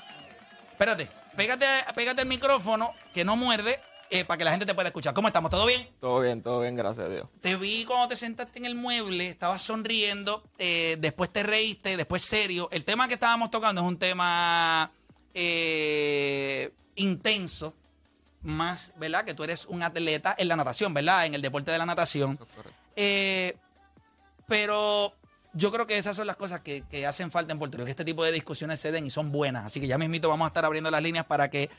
[0.71, 4.89] Espérate, pégate, pégate el micrófono, que no muerde, eh, para que la gente te pueda
[4.89, 5.13] escuchar.
[5.13, 5.52] ¿Cómo estamos?
[5.52, 5.88] ¿Todo bien?
[6.00, 7.28] Todo bien, todo bien, gracias a Dios.
[7.41, 12.21] Te vi cuando te sentaste en el mueble, estabas sonriendo, eh, después te reíste, después
[12.21, 12.67] serio.
[12.71, 14.91] El tema que estábamos tocando es un tema
[16.95, 17.74] intenso,
[18.43, 19.24] más, ¿verdad?
[19.24, 21.26] Que tú eres un atleta en la natación, ¿verdad?
[21.26, 22.39] En el deporte de la natación.
[22.95, 23.56] Eh,
[24.47, 25.13] pero
[25.54, 27.91] yo creo que esas son las cosas que, que hacen falta en Puerto Rico, que
[27.91, 29.65] este tipo de discusiones se den y son buenas.
[29.65, 31.69] Así que ya mismito vamos a estar abriendo las líneas para que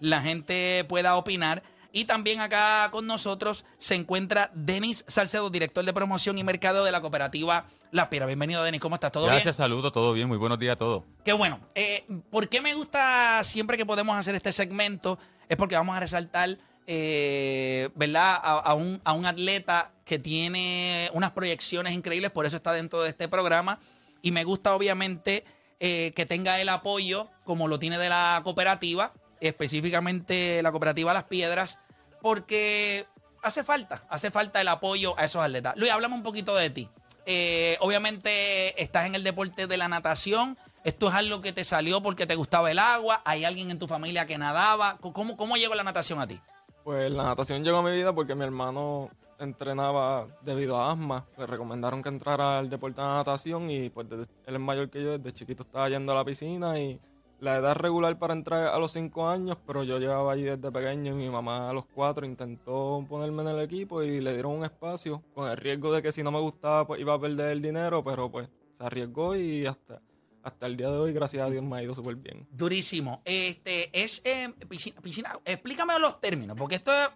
[0.00, 1.62] la gente pueda opinar.
[1.92, 6.92] Y también acá con nosotros se encuentra Denis Salcedo, director de promoción y mercado de
[6.92, 8.26] la cooperativa La Piedra.
[8.26, 8.80] Bienvenido, Denis.
[8.80, 9.10] ¿Cómo estás?
[9.10, 9.34] ¿Todo bien?
[9.34, 11.02] Gracias, saludos, todo bien, muy buenos días a todos.
[11.24, 11.58] Qué bueno.
[11.74, 15.18] Eh, ¿Por qué me gusta siempre que podemos hacer este segmento?
[15.48, 18.38] Es porque vamos a resaltar, eh, ¿verdad?
[18.42, 23.10] A, un, a un atleta que tiene unas proyecciones increíbles, por eso está dentro de
[23.10, 23.78] este programa.
[24.22, 25.44] Y me gusta, obviamente,
[25.78, 31.24] eh, que tenga el apoyo, como lo tiene de la cooperativa, específicamente la cooperativa Las
[31.24, 31.78] Piedras,
[32.20, 33.06] porque
[33.42, 35.74] hace falta, hace falta el apoyo a esos atletas.
[35.76, 36.88] Luis, háblame un poquito de ti.
[37.26, 40.58] Eh, obviamente estás en el deporte de la natación.
[40.84, 43.22] ¿Esto es algo que te salió porque te gustaba el agua?
[43.24, 44.98] ¿Hay alguien en tu familia que nadaba?
[44.98, 46.40] ¿Cómo, cómo llegó la natación a ti?
[46.84, 51.26] Pues la natación llegó a mi vida porque mi hermano entrenaba debido a asma.
[51.38, 55.02] Le recomendaron que entrara al deporte de natación y pues desde- él es mayor que
[55.02, 57.00] yo, desde chiquito estaba yendo a la piscina y
[57.40, 61.12] la edad regular para entrar a los 5 años, pero yo llevaba allí desde pequeño
[61.12, 64.64] y mi mamá a los 4 intentó ponerme en el equipo y le dieron un
[64.64, 67.62] espacio con el riesgo de que si no me gustaba pues iba a perder el
[67.62, 70.02] dinero, pero pues se arriesgó y hasta,
[70.42, 72.46] hasta el día de hoy, gracias a Dios, me ha ido súper bien.
[72.50, 73.22] Durísimo.
[73.24, 77.10] Este es eh, piscina, piscina- Explícame los términos, porque esto es-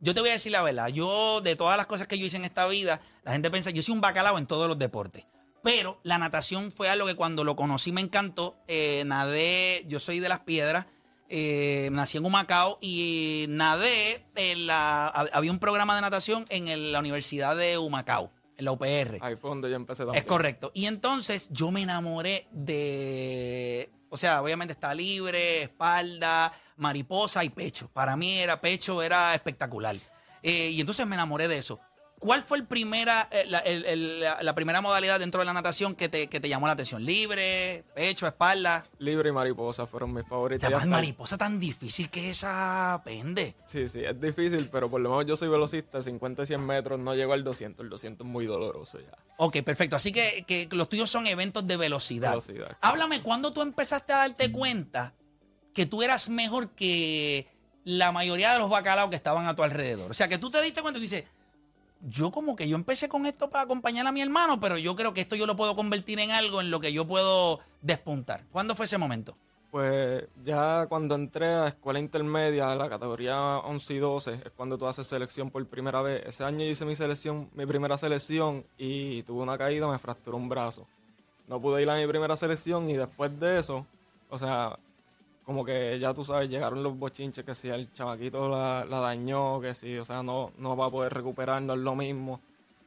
[0.00, 0.88] Yo te voy a decir la verdad.
[0.88, 3.82] Yo, de todas las cosas que yo hice en esta vida, la gente piensa, yo
[3.82, 5.24] soy un bacalao en todos los deportes.
[5.62, 8.56] Pero la natación fue algo que cuando lo conocí me encantó.
[8.68, 10.86] Eh, nadé, yo soy de las piedras.
[11.28, 15.12] eh, nací en Humacao y nadé en la.
[15.12, 19.18] hab- Había un programa de natación en la Universidad de Humacao, en la UPR.
[19.20, 20.22] Ahí fue donde yo empecé también.
[20.22, 20.70] Es correcto.
[20.74, 23.90] Y entonces yo me enamoré de.
[24.08, 27.88] O sea, obviamente está libre, espalda, mariposa y pecho.
[27.92, 29.96] Para mí era pecho, era espectacular.
[30.42, 31.80] Eh, y entonces me enamoré de eso.
[32.18, 35.52] ¿Cuál fue el primera, eh, la, el- el- la- la primera modalidad dentro de la
[35.52, 37.04] natación que te, que te llamó la atención?
[37.04, 38.86] ¿Libre, pecho, espalda?
[38.98, 40.72] Libre y mariposa fueron mis favoritas.
[40.72, 43.54] Hasta- mariposa tan difícil que esa pende.
[43.66, 46.98] Sí, sí, es difícil, pero por lo menos yo soy velocista, 50 y 100 metros,
[46.98, 49.12] no llego al 200, el 200 es muy doloroso ya.
[49.36, 49.96] Ok, perfecto.
[49.96, 52.30] Así que, que los tuyos son eventos de velocidad.
[52.30, 52.78] Velocidad.
[52.80, 55.12] Háblame, ¿cuándo tú empezaste a darte cuenta
[55.74, 57.46] que tú eras mejor que
[57.84, 60.10] la mayoría de los bacalaos que estaban a tu alrededor?
[60.10, 61.24] O sea, que tú te diste cuenta y dices,
[62.00, 65.14] yo como que yo empecé con esto para acompañar a mi hermano, pero yo creo
[65.14, 68.44] que esto yo lo puedo convertir en algo en lo que yo puedo despuntar.
[68.52, 69.36] ¿Cuándo fue ese momento?
[69.70, 74.86] Pues ya cuando entré a escuela intermedia, la categoría 11 y 12, es cuando tú
[74.86, 76.22] haces selección por primera vez.
[76.24, 80.48] Ese año hice mi selección, mi primera selección y tuve una caída, me fracturó un
[80.48, 80.86] brazo.
[81.48, 83.86] No pude ir a mi primera selección y después de eso,
[84.30, 84.78] o sea,
[85.46, 89.60] como que ya tú sabes, llegaron los bochinches, que si el chamaquito la, la dañó,
[89.60, 92.40] que si, o sea, no, no va a poder recuperar, no es lo mismo.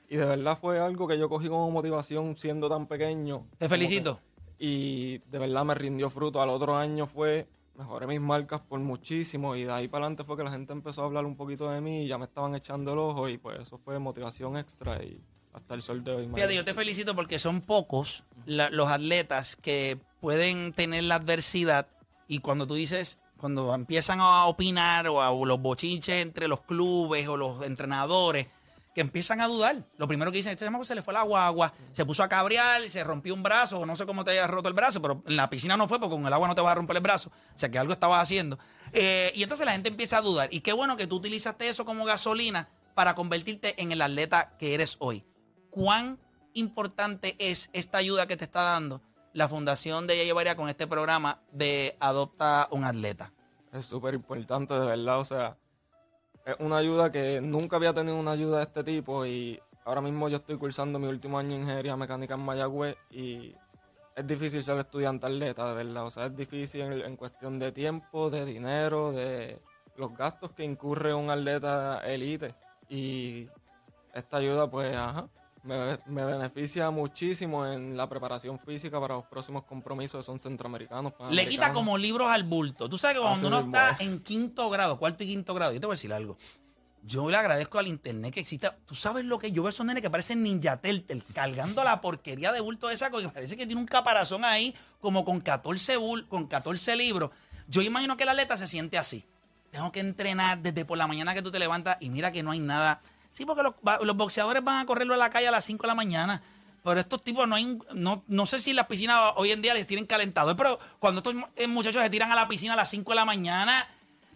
[0.10, 3.46] Y de verdad fue algo que yo cogí como motivación siendo tan pequeño.
[3.58, 4.18] Te felicito.
[4.18, 4.30] que-
[4.62, 6.42] y de verdad me rindió fruto.
[6.42, 10.36] Al otro año fue, mejoré mis marcas por muchísimo y de ahí para adelante fue
[10.36, 12.92] que la gente empezó a hablar un poquito de mí y ya me estaban echando
[12.92, 15.18] el ojo y pues eso fue motivación extra y
[15.54, 16.30] hasta el sol de hoy.
[16.36, 21.88] Fíjate, yo te felicito porque son pocos la- los atletas que pueden tener la adversidad
[22.30, 27.28] y cuando tú dices, cuando empiezan a opinar o, a, los bochinches entre los clubes
[27.28, 28.46] o los entrenadores,
[28.94, 29.84] que empiezan a dudar.
[29.98, 32.88] Lo primero que dicen, este chamaco se le fue la guagua, se puso a cabrear,
[32.88, 35.38] se rompió un brazo, o no sé cómo te haya roto el brazo, pero en
[35.38, 37.30] la piscina no fue porque con el agua no te vas a romper el brazo.
[37.30, 38.60] O sea que algo estabas haciendo.
[38.94, 40.50] Eh, y entonces la gente empieza a dudar.
[40.52, 44.76] Y qué bueno que tú utilizaste eso como gasolina para convertirte en el atleta que
[44.76, 45.26] eres hoy.
[45.72, 46.20] ¿Cuán
[46.54, 49.02] importante es esta ayuda que te está dando
[49.34, 53.32] la Fundación de Yaya Barea con este programa de Adopta un Atleta?
[53.72, 55.20] Es súper importante, de verdad.
[55.20, 55.58] O sea,
[56.46, 60.30] es una ayuda que nunca había tenido una ayuda de este tipo y ahora mismo
[60.30, 63.56] yo estoy cursando mi último año en ingeniería mecánica en Mayagüez y
[64.16, 66.06] es difícil ser estudiante atleta, de verdad.
[66.06, 69.62] O sea, es difícil en, en cuestión de tiempo, de dinero, de
[69.96, 72.56] los gastos que incurre un atleta elite.
[72.90, 73.48] Y
[74.14, 75.30] esta ayuda, pues, ajá,
[75.64, 81.14] me, me beneficia muchísimo en la preparación física para los próximos compromisos que son centroamericanos.
[81.32, 82.90] Le quita como libros al bulto.
[82.90, 84.08] Tú sabes que cuando Así uno mismo está es.
[84.08, 86.38] en quinto grado, cuarto y quinto grado, yo te voy a decir algo.
[87.04, 88.76] Yo le agradezco al internet que exista.
[88.86, 92.52] Tú sabes lo que yo veo esos nenes que parecen Ninja Turtle cargando la porquería
[92.52, 96.28] de bulto de saco que parece que tiene un caparazón ahí como con 14, bul
[96.28, 97.32] con 14 libros.
[97.70, 99.26] Yo imagino que el atleta se siente así.
[99.72, 102.52] Tengo que entrenar desde por la mañana que tú te levantas y mira que no
[102.52, 103.02] hay nada.
[103.32, 105.88] Sí, porque los, los boxeadores van a correrlo a la calle a las 5 de
[105.88, 106.42] la mañana.
[106.84, 109.86] Pero estos tipos no hay, no, no sé si las piscinas hoy en día les
[109.86, 113.12] tienen calentador, pero cuando estos eh, muchachos se tiran a la piscina a las 5
[113.12, 113.88] de la mañana,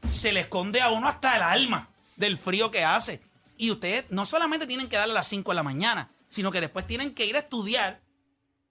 [0.07, 3.21] se le esconde a uno hasta el alma del frío que hace.
[3.57, 6.59] Y ustedes no solamente tienen que darle a las 5 de la mañana, sino que
[6.59, 8.01] después tienen que ir a estudiar.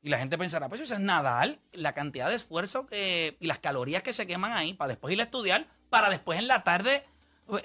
[0.02, 3.58] Y la gente pensará, pues eso es nadar, la cantidad de esfuerzo que, y las
[3.58, 7.06] calorías que se queman ahí para después ir a estudiar, para después en la tarde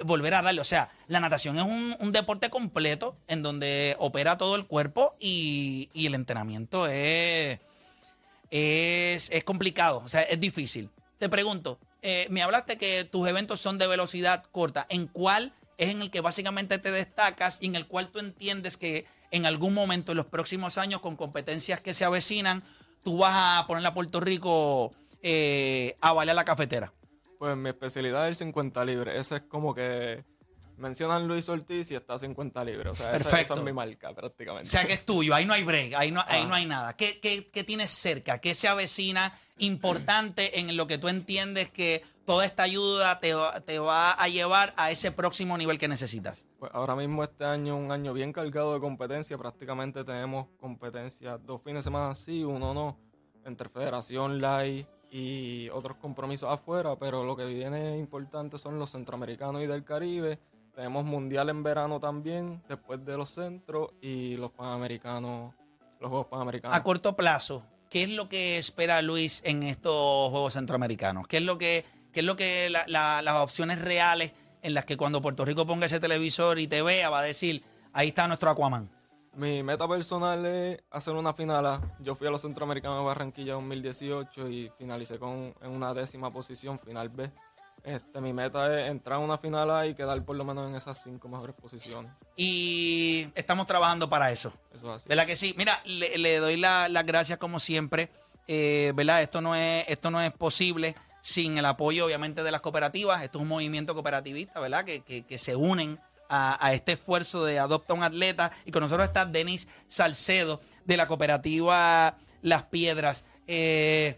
[0.03, 0.61] volver a darle.
[0.61, 5.89] O sea, la natación es un, deporte completo en donde opera todo el cuerpo y,
[5.93, 7.59] el entrenamiento es,
[8.49, 10.89] es, es complicado, o sea, es difícil.
[11.19, 14.85] Te pregunto, eh, me hablaste que tus eventos son de velocidad corta.
[14.89, 18.77] ¿En cuál es en el que básicamente te destacas y en el cual tú entiendes
[18.77, 22.63] que en algún momento en los próximos años, con competencias que se avecinan,
[23.03, 26.93] tú vas a poner a Puerto Rico eh, a bailar la cafetera?
[27.39, 29.19] Pues mi especialidad es el 50 libre.
[29.19, 30.25] Ese es como que
[30.77, 32.91] mencionan Luis Ortiz y está a 50 libres.
[32.91, 33.53] O sea, esa- esa, Perfecto.
[33.55, 34.67] es mi marca prácticamente.
[34.67, 36.47] O sea que es tuyo, ahí no hay break, ahí no, ahí Ah.
[36.47, 36.95] no hay nada.
[36.95, 38.39] ¿Qué, qué, qué tienes cerca?
[38.39, 43.59] ¿Qué se avecina importante en lo que tú entiendes que toda esta ayuda te, va-
[43.61, 46.45] te va a llevar a ese próximo nivel que necesitas?
[46.59, 49.37] Pues ahora mismo este año un año bien cargado de competencia.
[49.37, 52.99] Prácticamente tenemos competencias dos fines de semana sí, uno no,
[53.45, 56.95] entre Federación, LAI y otros compromisos afuera.
[56.97, 60.39] Pero lo que viene importante son los centroamericanos y del Caribe.
[60.75, 65.53] Tenemos mundial en verano también, después de los centros y los panamericanos,
[65.99, 66.77] los Juegos Panamericanos.
[66.77, 71.25] A corto plazo, ¿qué es lo que espera Luis en estos Juegos Centroamericanos?
[71.27, 74.85] ¿Qué es lo que, qué es lo que la- la- las opciones reales en las
[74.85, 78.27] que cuando Puerto Rico ponga ese televisor y te vea va a decir, ahí está
[78.27, 78.91] nuestro Aquaman?
[79.37, 81.79] Mi meta personal es hacer una final.
[81.99, 86.79] Yo fui a los Centroamericanos de Barranquilla 2018 y finalicé con, en una décima posición,
[86.79, 87.29] final B.
[87.83, 90.75] Este, mi meta es entrar a una final A y quedar por lo menos en
[90.75, 92.11] esas cinco mejores posiciones.
[92.35, 94.51] Y estamos trabajando para eso.
[94.73, 95.09] Eso es así.
[95.09, 95.53] ¿Verdad que sí?
[95.55, 98.09] Mira, le, le doy la- las gracias como siempre.
[98.47, 99.21] Eh, ¿Verdad?
[99.21, 103.21] Esto no, es, esto no es posible sin el apoyo, obviamente, de las cooperativas.
[103.21, 104.83] Esto es un movimiento cooperativista, ¿verdad?
[104.83, 108.51] Que, que- que se unen a, este esfuerzo de Adopta un Atleta.
[108.65, 113.23] Y con nosotros está Denis Salcedo, de la cooperativa Las Piedras.
[113.47, 114.17] Eh,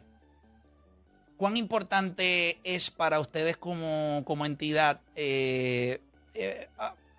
[1.39, 6.01] ¿Cuán importante es para ustedes como, como entidad eh,
[6.33, 6.67] eh,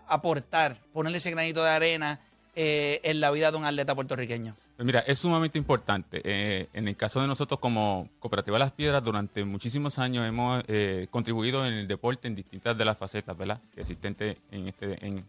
[0.06, 2.20] aportar, ponerle ese granito de arena
[2.54, 4.54] eh, en la vida de un atleta puertorriqueño?
[4.80, 6.22] Pues mira, es sumamente importante.
[6.24, 11.06] Eh, en el caso de nosotros como Cooperativa Las Piedras, durante muchísimos años hemos eh,
[11.10, 13.60] contribuido en el deporte en distintas de las facetas, ¿verdad?
[13.74, 15.22] Que existentes en, este, en,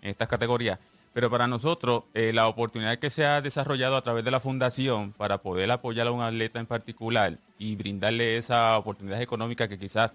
[0.00, 0.80] estas categorías.
[1.12, 5.12] Pero para nosotros, eh, la oportunidad que se ha desarrollado a través de la fundación
[5.12, 10.14] para poder apoyar a un atleta en particular y brindarle esa oportunidad económica que quizás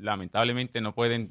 [0.00, 1.30] lamentablemente no pueden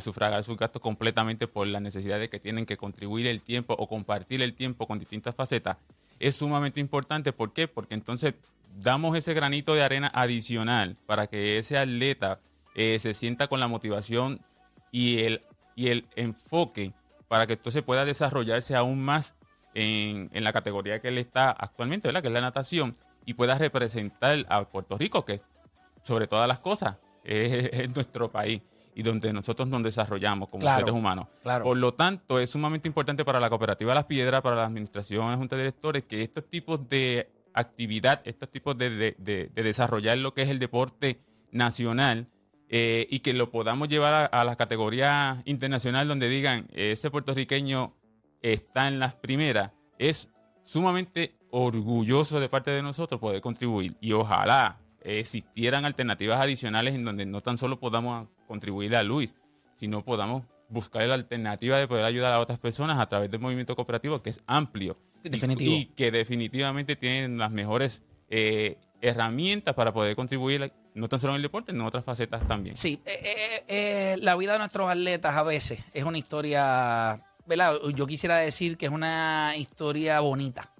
[0.00, 3.88] sufragar sus gastos completamente por la necesidad de que tienen que contribuir el tiempo o
[3.88, 5.78] compartir el tiempo con distintas facetas,
[6.18, 7.32] es sumamente importante.
[7.32, 7.68] ¿Por qué?
[7.68, 8.34] Porque entonces
[8.78, 12.38] damos ese granito de arena adicional para que ese atleta
[12.74, 14.40] eh, se sienta con la motivación
[14.90, 15.42] y el,
[15.74, 16.92] y el enfoque
[17.28, 19.34] para que entonces pueda desarrollarse aún más
[19.74, 22.22] en, en la categoría que él está actualmente, ¿verdad?
[22.22, 22.94] Que es la natación,
[23.26, 25.40] y pueda representar a Puerto Rico, que
[26.02, 28.62] sobre todas las cosas es, es nuestro país.
[28.96, 31.28] Y donde nosotros nos desarrollamos como Claro, seres humanos.
[31.42, 31.64] claro.
[31.64, 35.36] Por lo tanto, es sumamente importante para la cooperativa Las Piedras, para la administración, la
[35.36, 40.18] junta de directores, que estos tipos de actividad, estos tipos de, de- de- de desarrollar
[40.18, 41.20] lo que es el deporte
[41.52, 42.28] nacional
[42.68, 47.94] eh, y que lo podamos llevar a, a la categoría internacional donde digan ese puertorriqueño
[48.42, 50.30] está en las primeras, es
[50.64, 57.24] sumamente orgulloso de parte de nosotros poder contribuir y ojalá existieran alternativas adicionales en donde
[57.26, 59.34] no tan solo podamos contribuir a Luis,
[59.74, 63.76] sino podamos buscar la alternativa de poder ayudar a otras personas a través del movimiento
[63.76, 70.72] cooperativo que es amplio y- que definitivamente tienen las mejores eh, herramientas para poder contribuir
[70.94, 72.74] no tan solo en el deporte, en otras facetas también.
[72.74, 77.76] Sí, eh, eh, la vida de nuestros atletas a veces es una historia, ¿verdad?
[77.94, 80.72] Yo quisiera decir que es una historia bonita,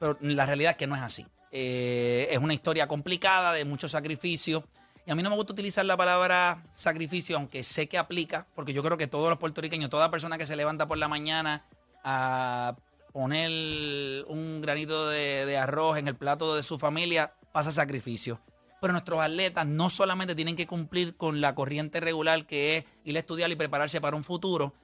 [0.00, 1.26] pero la realidad es que no es así.
[1.52, 4.64] Es una historia complicada, de mucho sacrificio.
[5.06, 8.72] Y a mí no me gusta utilizar la palabra sacrificio, aunque sé que aplica, porque
[8.72, 11.66] yo creo que todos los puertorriqueños, toda persona que se levanta por la mañana
[12.02, 12.74] a
[13.12, 18.40] poner un granito de, arroz en el plato de su familia, pasa sacrificio.
[18.80, 23.16] Pero nuestros atletas no solamente tienen que cumplir con la corriente regular que es ir
[23.16, 24.74] a estudiar y prepararse para un futuro,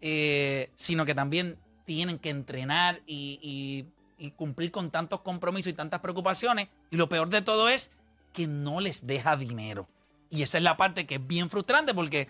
[0.00, 3.84] eh, sino que también tienen que entrenar y
[4.36, 6.68] cumplir con tantos compromisos y tantas preocupaciones.
[6.90, 7.90] Y lo peor de todo es
[8.36, 9.88] que no les deja dinero.
[10.28, 12.28] Y esa es la parte que es bien frustrante porque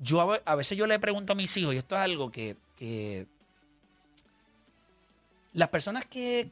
[0.00, 2.32] yo a ve- a veces yo le pregunto a mis hijos, y esto es algo
[2.32, 3.26] que, que
[5.52, 6.50] las personas que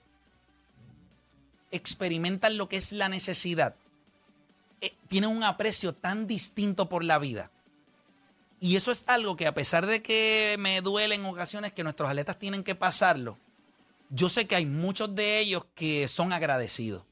[1.71, 3.75] experimentan lo que es la necesidad
[4.83, 7.51] eh, tienen un aprecio tan distinto por la vida.
[8.61, 12.11] Y eso es algo que a pesar de que me duele en ocasiones que nuestros
[12.11, 13.39] atletas tienen que pasarlo,
[14.11, 17.05] yo sé que hay muchos de ellos que son agradecidos,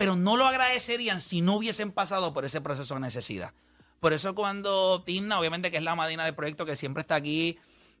[0.00, 3.52] pero no lo agradecerían si no hubiesen pasado por ese proceso de necesidad.
[4.00, 7.58] Por eso cuando Timna, obviamente que es la madrina del proyecto que siempre está aquí,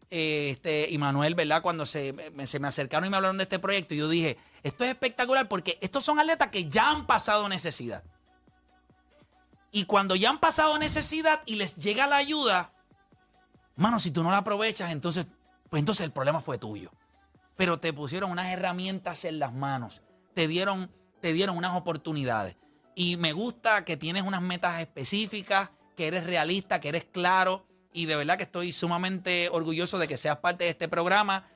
[0.08, 1.60] eh, este, y Manuel, ¿verdad?
[1.60, 4.82] Cuando se me, se me acercaron y me hablaron de este proyecto, yo dije, esto
[4.84, 8.02] es espectacular porque estos son atletas que ya han pasado necesidad.
[9.70, 12.72] Y cuando ya han pasado necesidad y les llega la ayuda,
[13.76, 15.26] mano, si tú no la aprovechas, entonces,
[15.68, 16.92] pues entonces el problema fue tuyo.
[17.56, 20.00] Pero te pusieron unas herramientas en las manos,
[20.32, 20.90] te dieron,
[21.20, 22.56] te dieron unas oportunidades.
[22.94, 27.66] Y me gusta que tienes unas metas específicas, que eres realista, que eres claro.
[27.92, 31.46] Y de verdad que estoy sumamente orgulloso de que seas parte de este programa.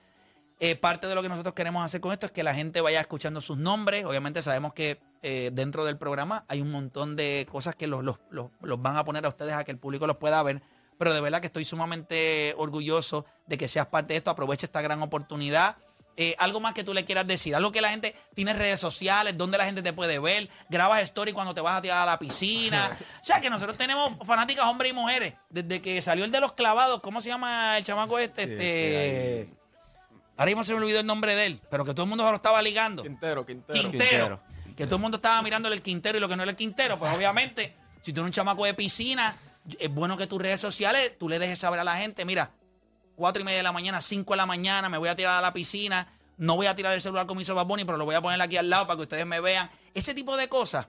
[0.61, 3.01] Eh, parte de lo que nosotros queremos hacer con esto es que la gente vaya
[3.01, 4.05] escuchando sus nombres.
[4.05, 8.19] Obviamente sabemos que eh, dentro del programa hay un montón de cosas que los, los-
[8.31, 10.63] los- los van a poner a ustedes a que el público los pueda ver.
[10.99, 14.31] Pero de verdad que estoy sumamente orgulloso de que seas parte de esto.
[14.31, 15.77] Aprovecha esta gran oportunidad.
[16.17, 19.37] Eh, algo más que tú le quieras decir, algo que la gente tiene redes sociales,
[19.37, 22.19] donde la gente te puede ver, grabas story cuando te vas a tirar a la
[22.19, 22.89] piscina.
[23.21, 25.35] o sea que nosotros tenemos fanáticas hombres y mujeres.
[25.51, 28.45] Desde que salió el de los clavados, ¿cómo se llama el chamaco este?
[28.45, 29.55] este
[30.37, 32.31] Ahora mismo se me olvidó el nombre de él, pero que todo el mundo se
[32.31, 33.03] lo estaba ligando.
[33.03, 33.91] Quintero, Quintero.
[33.91, 34.41] Quintero.
[34.77, 36.99] Que todo el mundo estaba mirándole el Quintero y lo que no era el Quintero.
[36.99, 39.37] Pues obviamente, si tú eres un chamaco de piscina,
[39.79, 42.51] es bueno que tus redes sociales tú le dejes saber a la gente, mira,
[43.17, 45.41] cuatro y media de la mañana, cinco de la mañana, me voy a tirar a
[45.41, 46.07] la piscina,
[46.37, 48.41] no voy a tirar el celular como hizo Bad Bunny, pero lo voy a poner
[48.41, 49.71] aquí al lado para que ustedes me vean.
[49.95, 50.87] Ese tipo de cosas.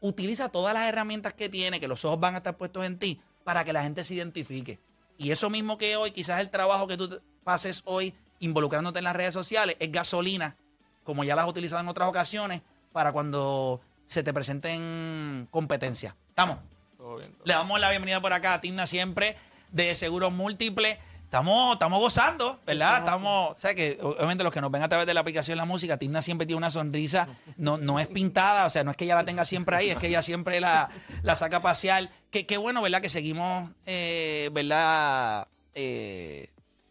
[0.00, 3.20] Utiliza todas las herramientas que tiene, que los ojos van a estar puestos en ti,
[3.42, 4.78] para que la gente se identifique.
[5.16, 9.16] Y eso mismo que hoy, quizás el trabajo que tú pases hoy involucrándote en las
[9.16, 10.56] redes sociales, es gasolina,
[11.02, 12.62] como ya las has utilizado en otras ocasiones,
[12.92, 16.14] para cuando se te presenten competencias.
[16.28, 16.58] ¿Estamos?
[16.96, 19.36] Todo bien, todo Le damos la bienvenida por acá a Tigna siempre
[19.72, 20.98] de Seguros Múltiples.
[21.28, 23.00] Estamos, estamos gozando, ¿verdad?
[23.00, 25.66] Estamos, o sea que obviamente los que nos ven a través de la aplicación La
[25.66, 29.04] Música, Tigna siempre tiene una sonrisa, no, no es pintada, o sea, no es que
[29.04, 30.88] ella la tenga siempre ahí, es que ella siempre la,
[31.22, 32.08] la saca a pasear.
[32.30, 33.02] Qué, qué bueno, ¿verdad?
[33.02, 35.48] Que seguimos, eh, ¿verdad?
[35.74, 36.48] Eh,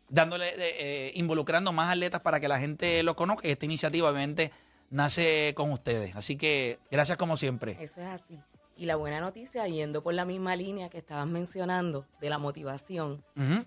[0.07, 3.47] dándole, eh, involucrando más atletas para que la gente lo conozca.
[3.47, 4.51] Esta iniciativa, obviamente,
[4.91, 6.15] nace con ustedes.
[6.15, 7.75] Así que gracias como siempre.
[7.81, 8.39] Eso es así.
[8.77, 13.23] Y la buena noticia, yendo por la misma línea que estabas mencionando de la motivación.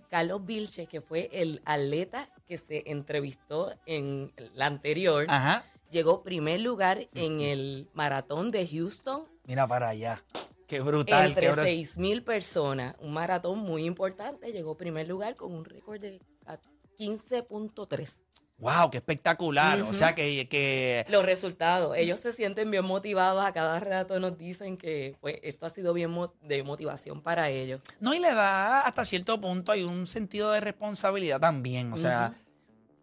[0.09, 5.65] Carlos Vilche, que fue el atleta que se entrevistó en la anterior, Ajá.
[5.91, 10.23] llegó primer lugar en el maratón de Houston Mira para allá.
[10.69, 11.27] Qué brutal.
[11.31, 11.65] entre qué brutal.
[11.65, 12.95] 6 mil personas.
[13.01, 14.53] Un maratón muy importante.
[14.53, 16.59] Llegó primer lugar con un récord de a-
[16.97, 18.23] 15.3.
[18.61, 19.81] Wow, qué espectacular.
[19.83, 24.37] O sea que, que Los resultados, ellos se sienten bien motivados, a cada rato nos
[24.37, 27.81] dicen que pues esto ha sido bien mo- de motivación para ellos.
[28.01, 31.93] no, y le da hasta cierto punto hay un sentido de responsabilidad también.
[31.93, 32.35] O sea,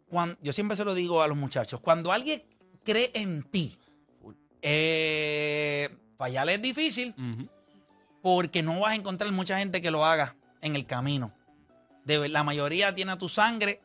[0.09, 2.43] cuan- yo siempre se lo digo a los muchachos, cuando alguien
[2.83, 3.77] cree en ti,
[4.61, 7.13] eh, fallarle es difícil.
[8.21, 11.31] porque no vas a encontrar mucha gente que lo haga en el camino.
[12.03, 13.79] De la mayoría tiene a tu sangre,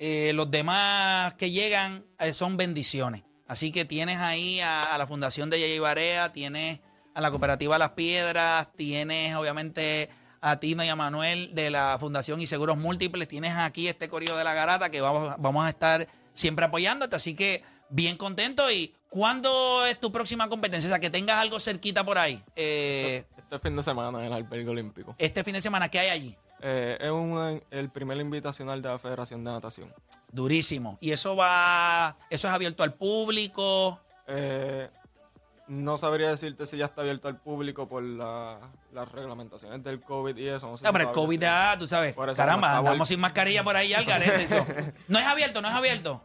[0.00, 3.22] eh, los demás que llegan eh, son bendiciones.
[3.46, 6.80] Así que tienes ahí a, a la Fundación de Yaya Barea, tienes
[7.14, 10.08] a la Cooperativa Las Piedras, tienes obviamente
[10.40, 14.36] a Tino y a Manuel de la Fundación y Seguros Múltiples, tienes aquí este corrido
[14.36, 17.14] de la garata que vamos, vamos a estar siempre apoyándote.
[17.16, 18.70] Así que bien contento.
[18.70, 20.86] ¿Y cuándo es tu próxima competencia?
[20.88, 22.42] O sea, que tengas algo cerquita por ahí.
[22.56, 25.14] Eh, Este fin de semana en el albergue olímpico.
[25.18, 26.36] este fin de semana, ¿qué hay allí?
[26.62, 29.92] Eh, es un- el primer invitacional de la Federación de Natación.
[30.32, 30.98] Durísimo.
[31.00, 34.00] Y eso va, eso es abierto al público.
[34.26, 34.88] Eh,
[35.68, 38.58] no sabría decirte si ya está abierto al público por la-
[38.92, 40.68] las reglamentaciones del COVID y eso.
[40.68, 42.14] No sé No, si pero el COVID, ah, tú sabes.
[42.36, 44.42] Caramba, andamos sin mascarilla por ahí al garete.
[44.44, 44.56] eso.
[45.08, 46.24] No es abierto, no es abierto.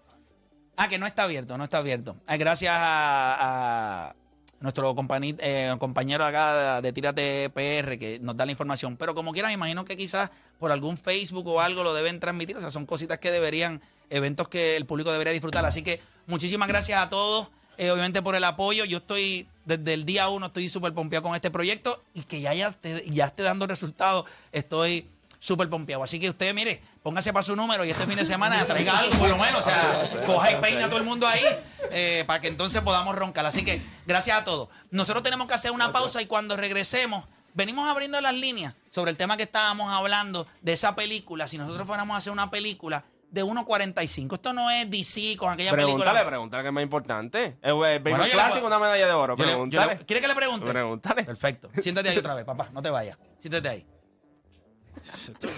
[0.78, 2.18] Ah, que no está abierto, no está abierto.
[2.28, 4.16] Ah, gracias a, a
[4.60, 8.98] nuestro compañi- eh, compañero acá de Tírate PR que nos da la información.
[8.98, 10.30] Pero como quieran, me imagino que quizás
[10.60, 12.58] por algún Facebook o algo lo deben transmitir.
[12.58, 15.66] O sea, son cositas que deberían, eventos que el público debería disfrutar.
[15.66, 18.86] Así que muchísimas gracias a todos, eh, obviamente por el apoyo.
[18.86, 22.52] Yo estoy, desde el día uno, estoy súper pompeado con este proyecto y que ya,
[22.54, 24.26] esté, ya esté dando resultados.
[24.52, 25.08] Estoy
[25.40, 26.04] súper pompeado.
[26.04, 29.16] Así que usted, mire, póngase para su número y este fin de semana traiga algo,
[29.18, 29.62] por lo menos.
[29.62, 31.44] O sea, coja y peina a todo el mundo ahí
[31.92, 33.46] eh, para que entonces podamos roncar.
[33.46, 34.70] Así que gracias a todos.
[34.92, 39.18] Nosotros tenemos que hacer una pausa y cuando regresemos, venimos abriendo las líneas sobre el
[39.18, 41.48] tema que estábamos hablando de esa película.
[41.48, 45.72] Si nosotros fuéramos a hacer una película de 1.45, esto no es DC con aquella
[45.72, 46.26] Pregúntale, película.
[46.30, 47.58] pregúntale que es más importante.
[47.62, 49.36] Béisbol Bueno, clásico, una medalla de oro.
[49.36, 49.96] Yo le- yo Pregúntale.
[50.00, 50.66] le- ¿Quiere que le pregunte?
[50.72, 51.24] Pregúntale.
[51.26, 51.70] Perfecto.
[51.82, 52.70] Siéntate ahí otra vez, papá.
[52.72, 53.18] No te vayas.
[53.40, 53.86] Siéntate ahí.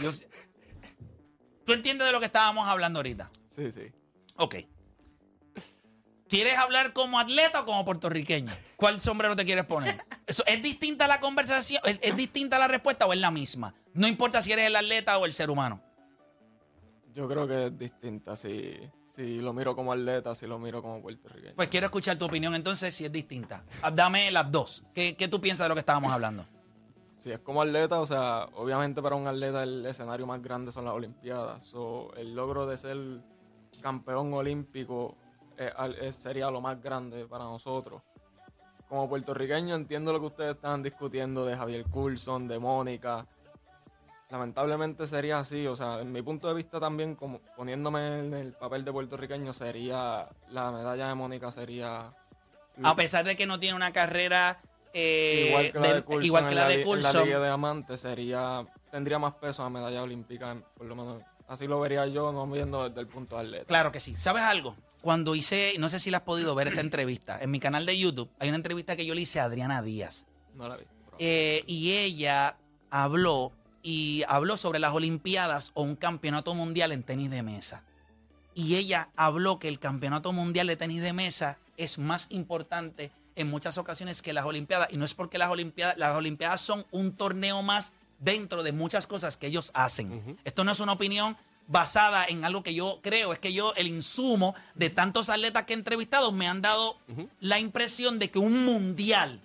[0.02, 0.12] Yo-
[1.66, 3.30] ¿Tú entiendes de lo que estábamos hablando ahorita?
[3.48, 3.92] Sí, sí.
[4.38, 4.56] Ok.
[6.30, 8.52] ¿Quieres hablar como atleta o como puertorriqueño?
[8.76, 10.04] ¿Cuál sombrero te quieres poner?
[10.26, 11.82] Eso, ¿Es distinta la conversación?
[11.86, 13.74] ¿Es, es distinta la respuesta o es la misma?
[13.94, 15.82] No importa si eres el atleta o el ser humano.
[17.14, 21.02] Yo creo que es distinta si, si lo miro como atleta, si lo miro como
[21.02, 21.56] puertorriqueño.
[21.56, 23.64] Pues quiero escuchar tu opinión entonces si es distinta.
[23.82, 24.84] Ah, Dame las dos.
[24.94, 26.46] ¿Qué, qué tú piensas de lo que estábamos hablando?
[27.18, 30.86] Si es como atleta, o sea, obviamente para un atleta el escenario más grande son
[30.86, 31.66] las Olimpiadas.
[31.66, 32.98] So, el logro de ser
[33.82, 35.18] campeón olímpico
[35.58, 38.04] eh, eh, sería lo más grande para nosotros.
[38.88, 43.26] Como puertorriqueño entiendo lo que ustedes estaban discutiendo de Javier Coulson, de Mónica.
[44.30, 48.54] Lamentablemente sería así, o sea, en mi punto de vista también, como poniéndome en el
[48.54, 52.14] papel de puertorriqueño, sería la medalla de Mónica sería
[52.84, 54.62] A pesar de que no tiene una carrera
[55.00, 57.26] eh, igual que la de- de Coulson, igual que en la de en la Coulson.
[57.26, 61.80] Liga de Diamante sería tendría más peso a medalla olímpica por lo menos así lo
[61.80, 64.16] vería yo no viendo desde el punto de atleta Claro que sí.
[64.18, 64.76] ¿Sabes algo?
[65.02, 67.98] Cuando hice, no sé si la has podido ver esta entrevista, en mi canal de
[67.98, 70.28] YouTube hay una entrevista que yo le hice a Adriana Díaz.
[70.56, 70.84] no la vi
[71.20, 72.58] Eh, y ella
[72.90, 73.52] habló
[73.84, 77.84] y habló sobre las Olimpiadas o un campeonato mundial en tenis de mesa.
[78.54, 83.50] Y ella habló que el campeonato mundial de tenis de mesa es más importante en
[83.50, 84.90] muchas ocasiones que las Olimpiadas.
[84.92, 89.08] Y no es porque las Olimpiadas, las Olimpiadas son un torneo más dentro de muchas
[89.08, 90.38] cosas que ellos hacen.
[90.44, 93.88] Esto no es una opinión basada en algo que yo creo, es que yo, el
[93.88, 96.98] insumo de tantos atletas que he entrevistado, me han dado
[97.42, 99.42] la impresión de que un mundial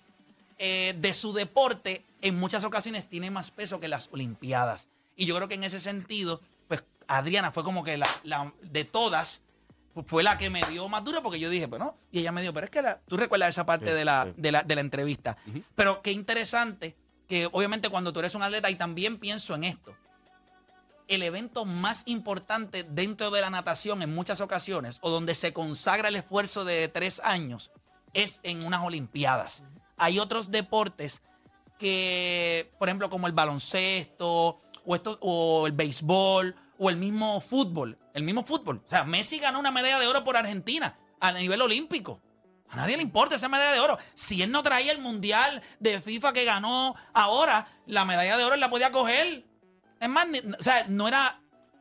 [0.59, 4.89] eh, de su deporte en muchas ocasiones tiene más peso que las Olimpiadas.
[5.17, 8.85] Y yo creo que en ese sentido, pues Adriana fue como que la, la- de
[8.85, 9.43] todas,
[10.07, 12.53] fue la que me dio más dura porque yo dije, bueno, y ella me dio,
[12.55, 15.37] pero es que la- tú recuerdas esa parte de, la, de, la, de la entrevista.
[15.75, 16.97] Pero qué interesante
[17.29, 19.95] que obviamente cuando tú eres un atleta, y también pienso en esto,
[21.09, 26.09] el evento más importante dentro de la natación en muchas ocasiones, o donde se consagra
[26.09, 27.71] el esfuerzo de tres años,
[28.15, 29.63] es en unas Olimpiadas.
[29.99, 31.21] Hay otros deportes
[31.79, 37.99] que, por ejemplo, como el baloncesto, o, esto, o el béisbol, o el mismo fútbol.
[38.15, 38.83] El mismo fútbol.
[38.85, 42.21] O sea, Messi ganó una medalla de oro por Argentina a nivel olímpico.
[42.69, 43.99] A nadie le importa esa medalla de oro.
[44.15, 48.55] Si él no traía el mundial de FIFA que ganó ahora, la medalla de oro
[48.55, 49.45] él la podía coger.
[50.01, 50.27] Es más,
[50.59, 51.41] o sea, no era,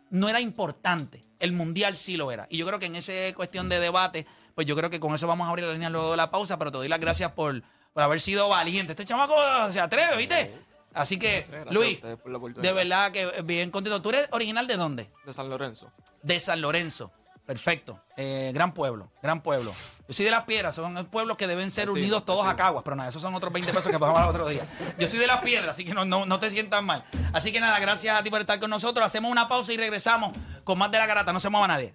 [0.10, 1.22] no era importante.
[1.40, 2.46] El mundial sí lo era.
[2.50, 5.28] Y yo creo que en esa cuestión de debate, pues yo creo que con eso
[5.28, 7.64] vamos a abrir la línea luego de la pausa, pero te doy las gracias por,
[7.94, 8.92] por haber sido valiente.
[8.92, 9.36] Este chamaco
[9.72, 10.54] se atreve, ¿viste?
[10.94, 14.02] Así que, Gracias, Luis, de verdad que bien contento.
[14.02, 15.10] ¿Tú eres original de dónde?
[15.26, 17.12] de San Lorenzo De San Lorenzo.
[17.46, 18.00] Perfecto.
[18.18, 19.74] Eh, gran pueblo, gran pueblo.
[20.08, 22.56] Yo soy de las piedras, son pueblos que deben ser Vecino, unidos todos a.
[22.56, 24.66] Caguas, pero nada, esos son otros 20 pesos que pasamos al otro día.
[25.00, 27.04] Yo soy de las piedras, así que no, no, no te sientas mal.
[27.34, 29.06] Así que nada, gracias a ti por estar con nosotros.
[29.06, 30.32] Hacemos una pausa y regresamos
[30.64, 31.34] con más de la garata.
[31.34, 31.94] No se mueva nadie.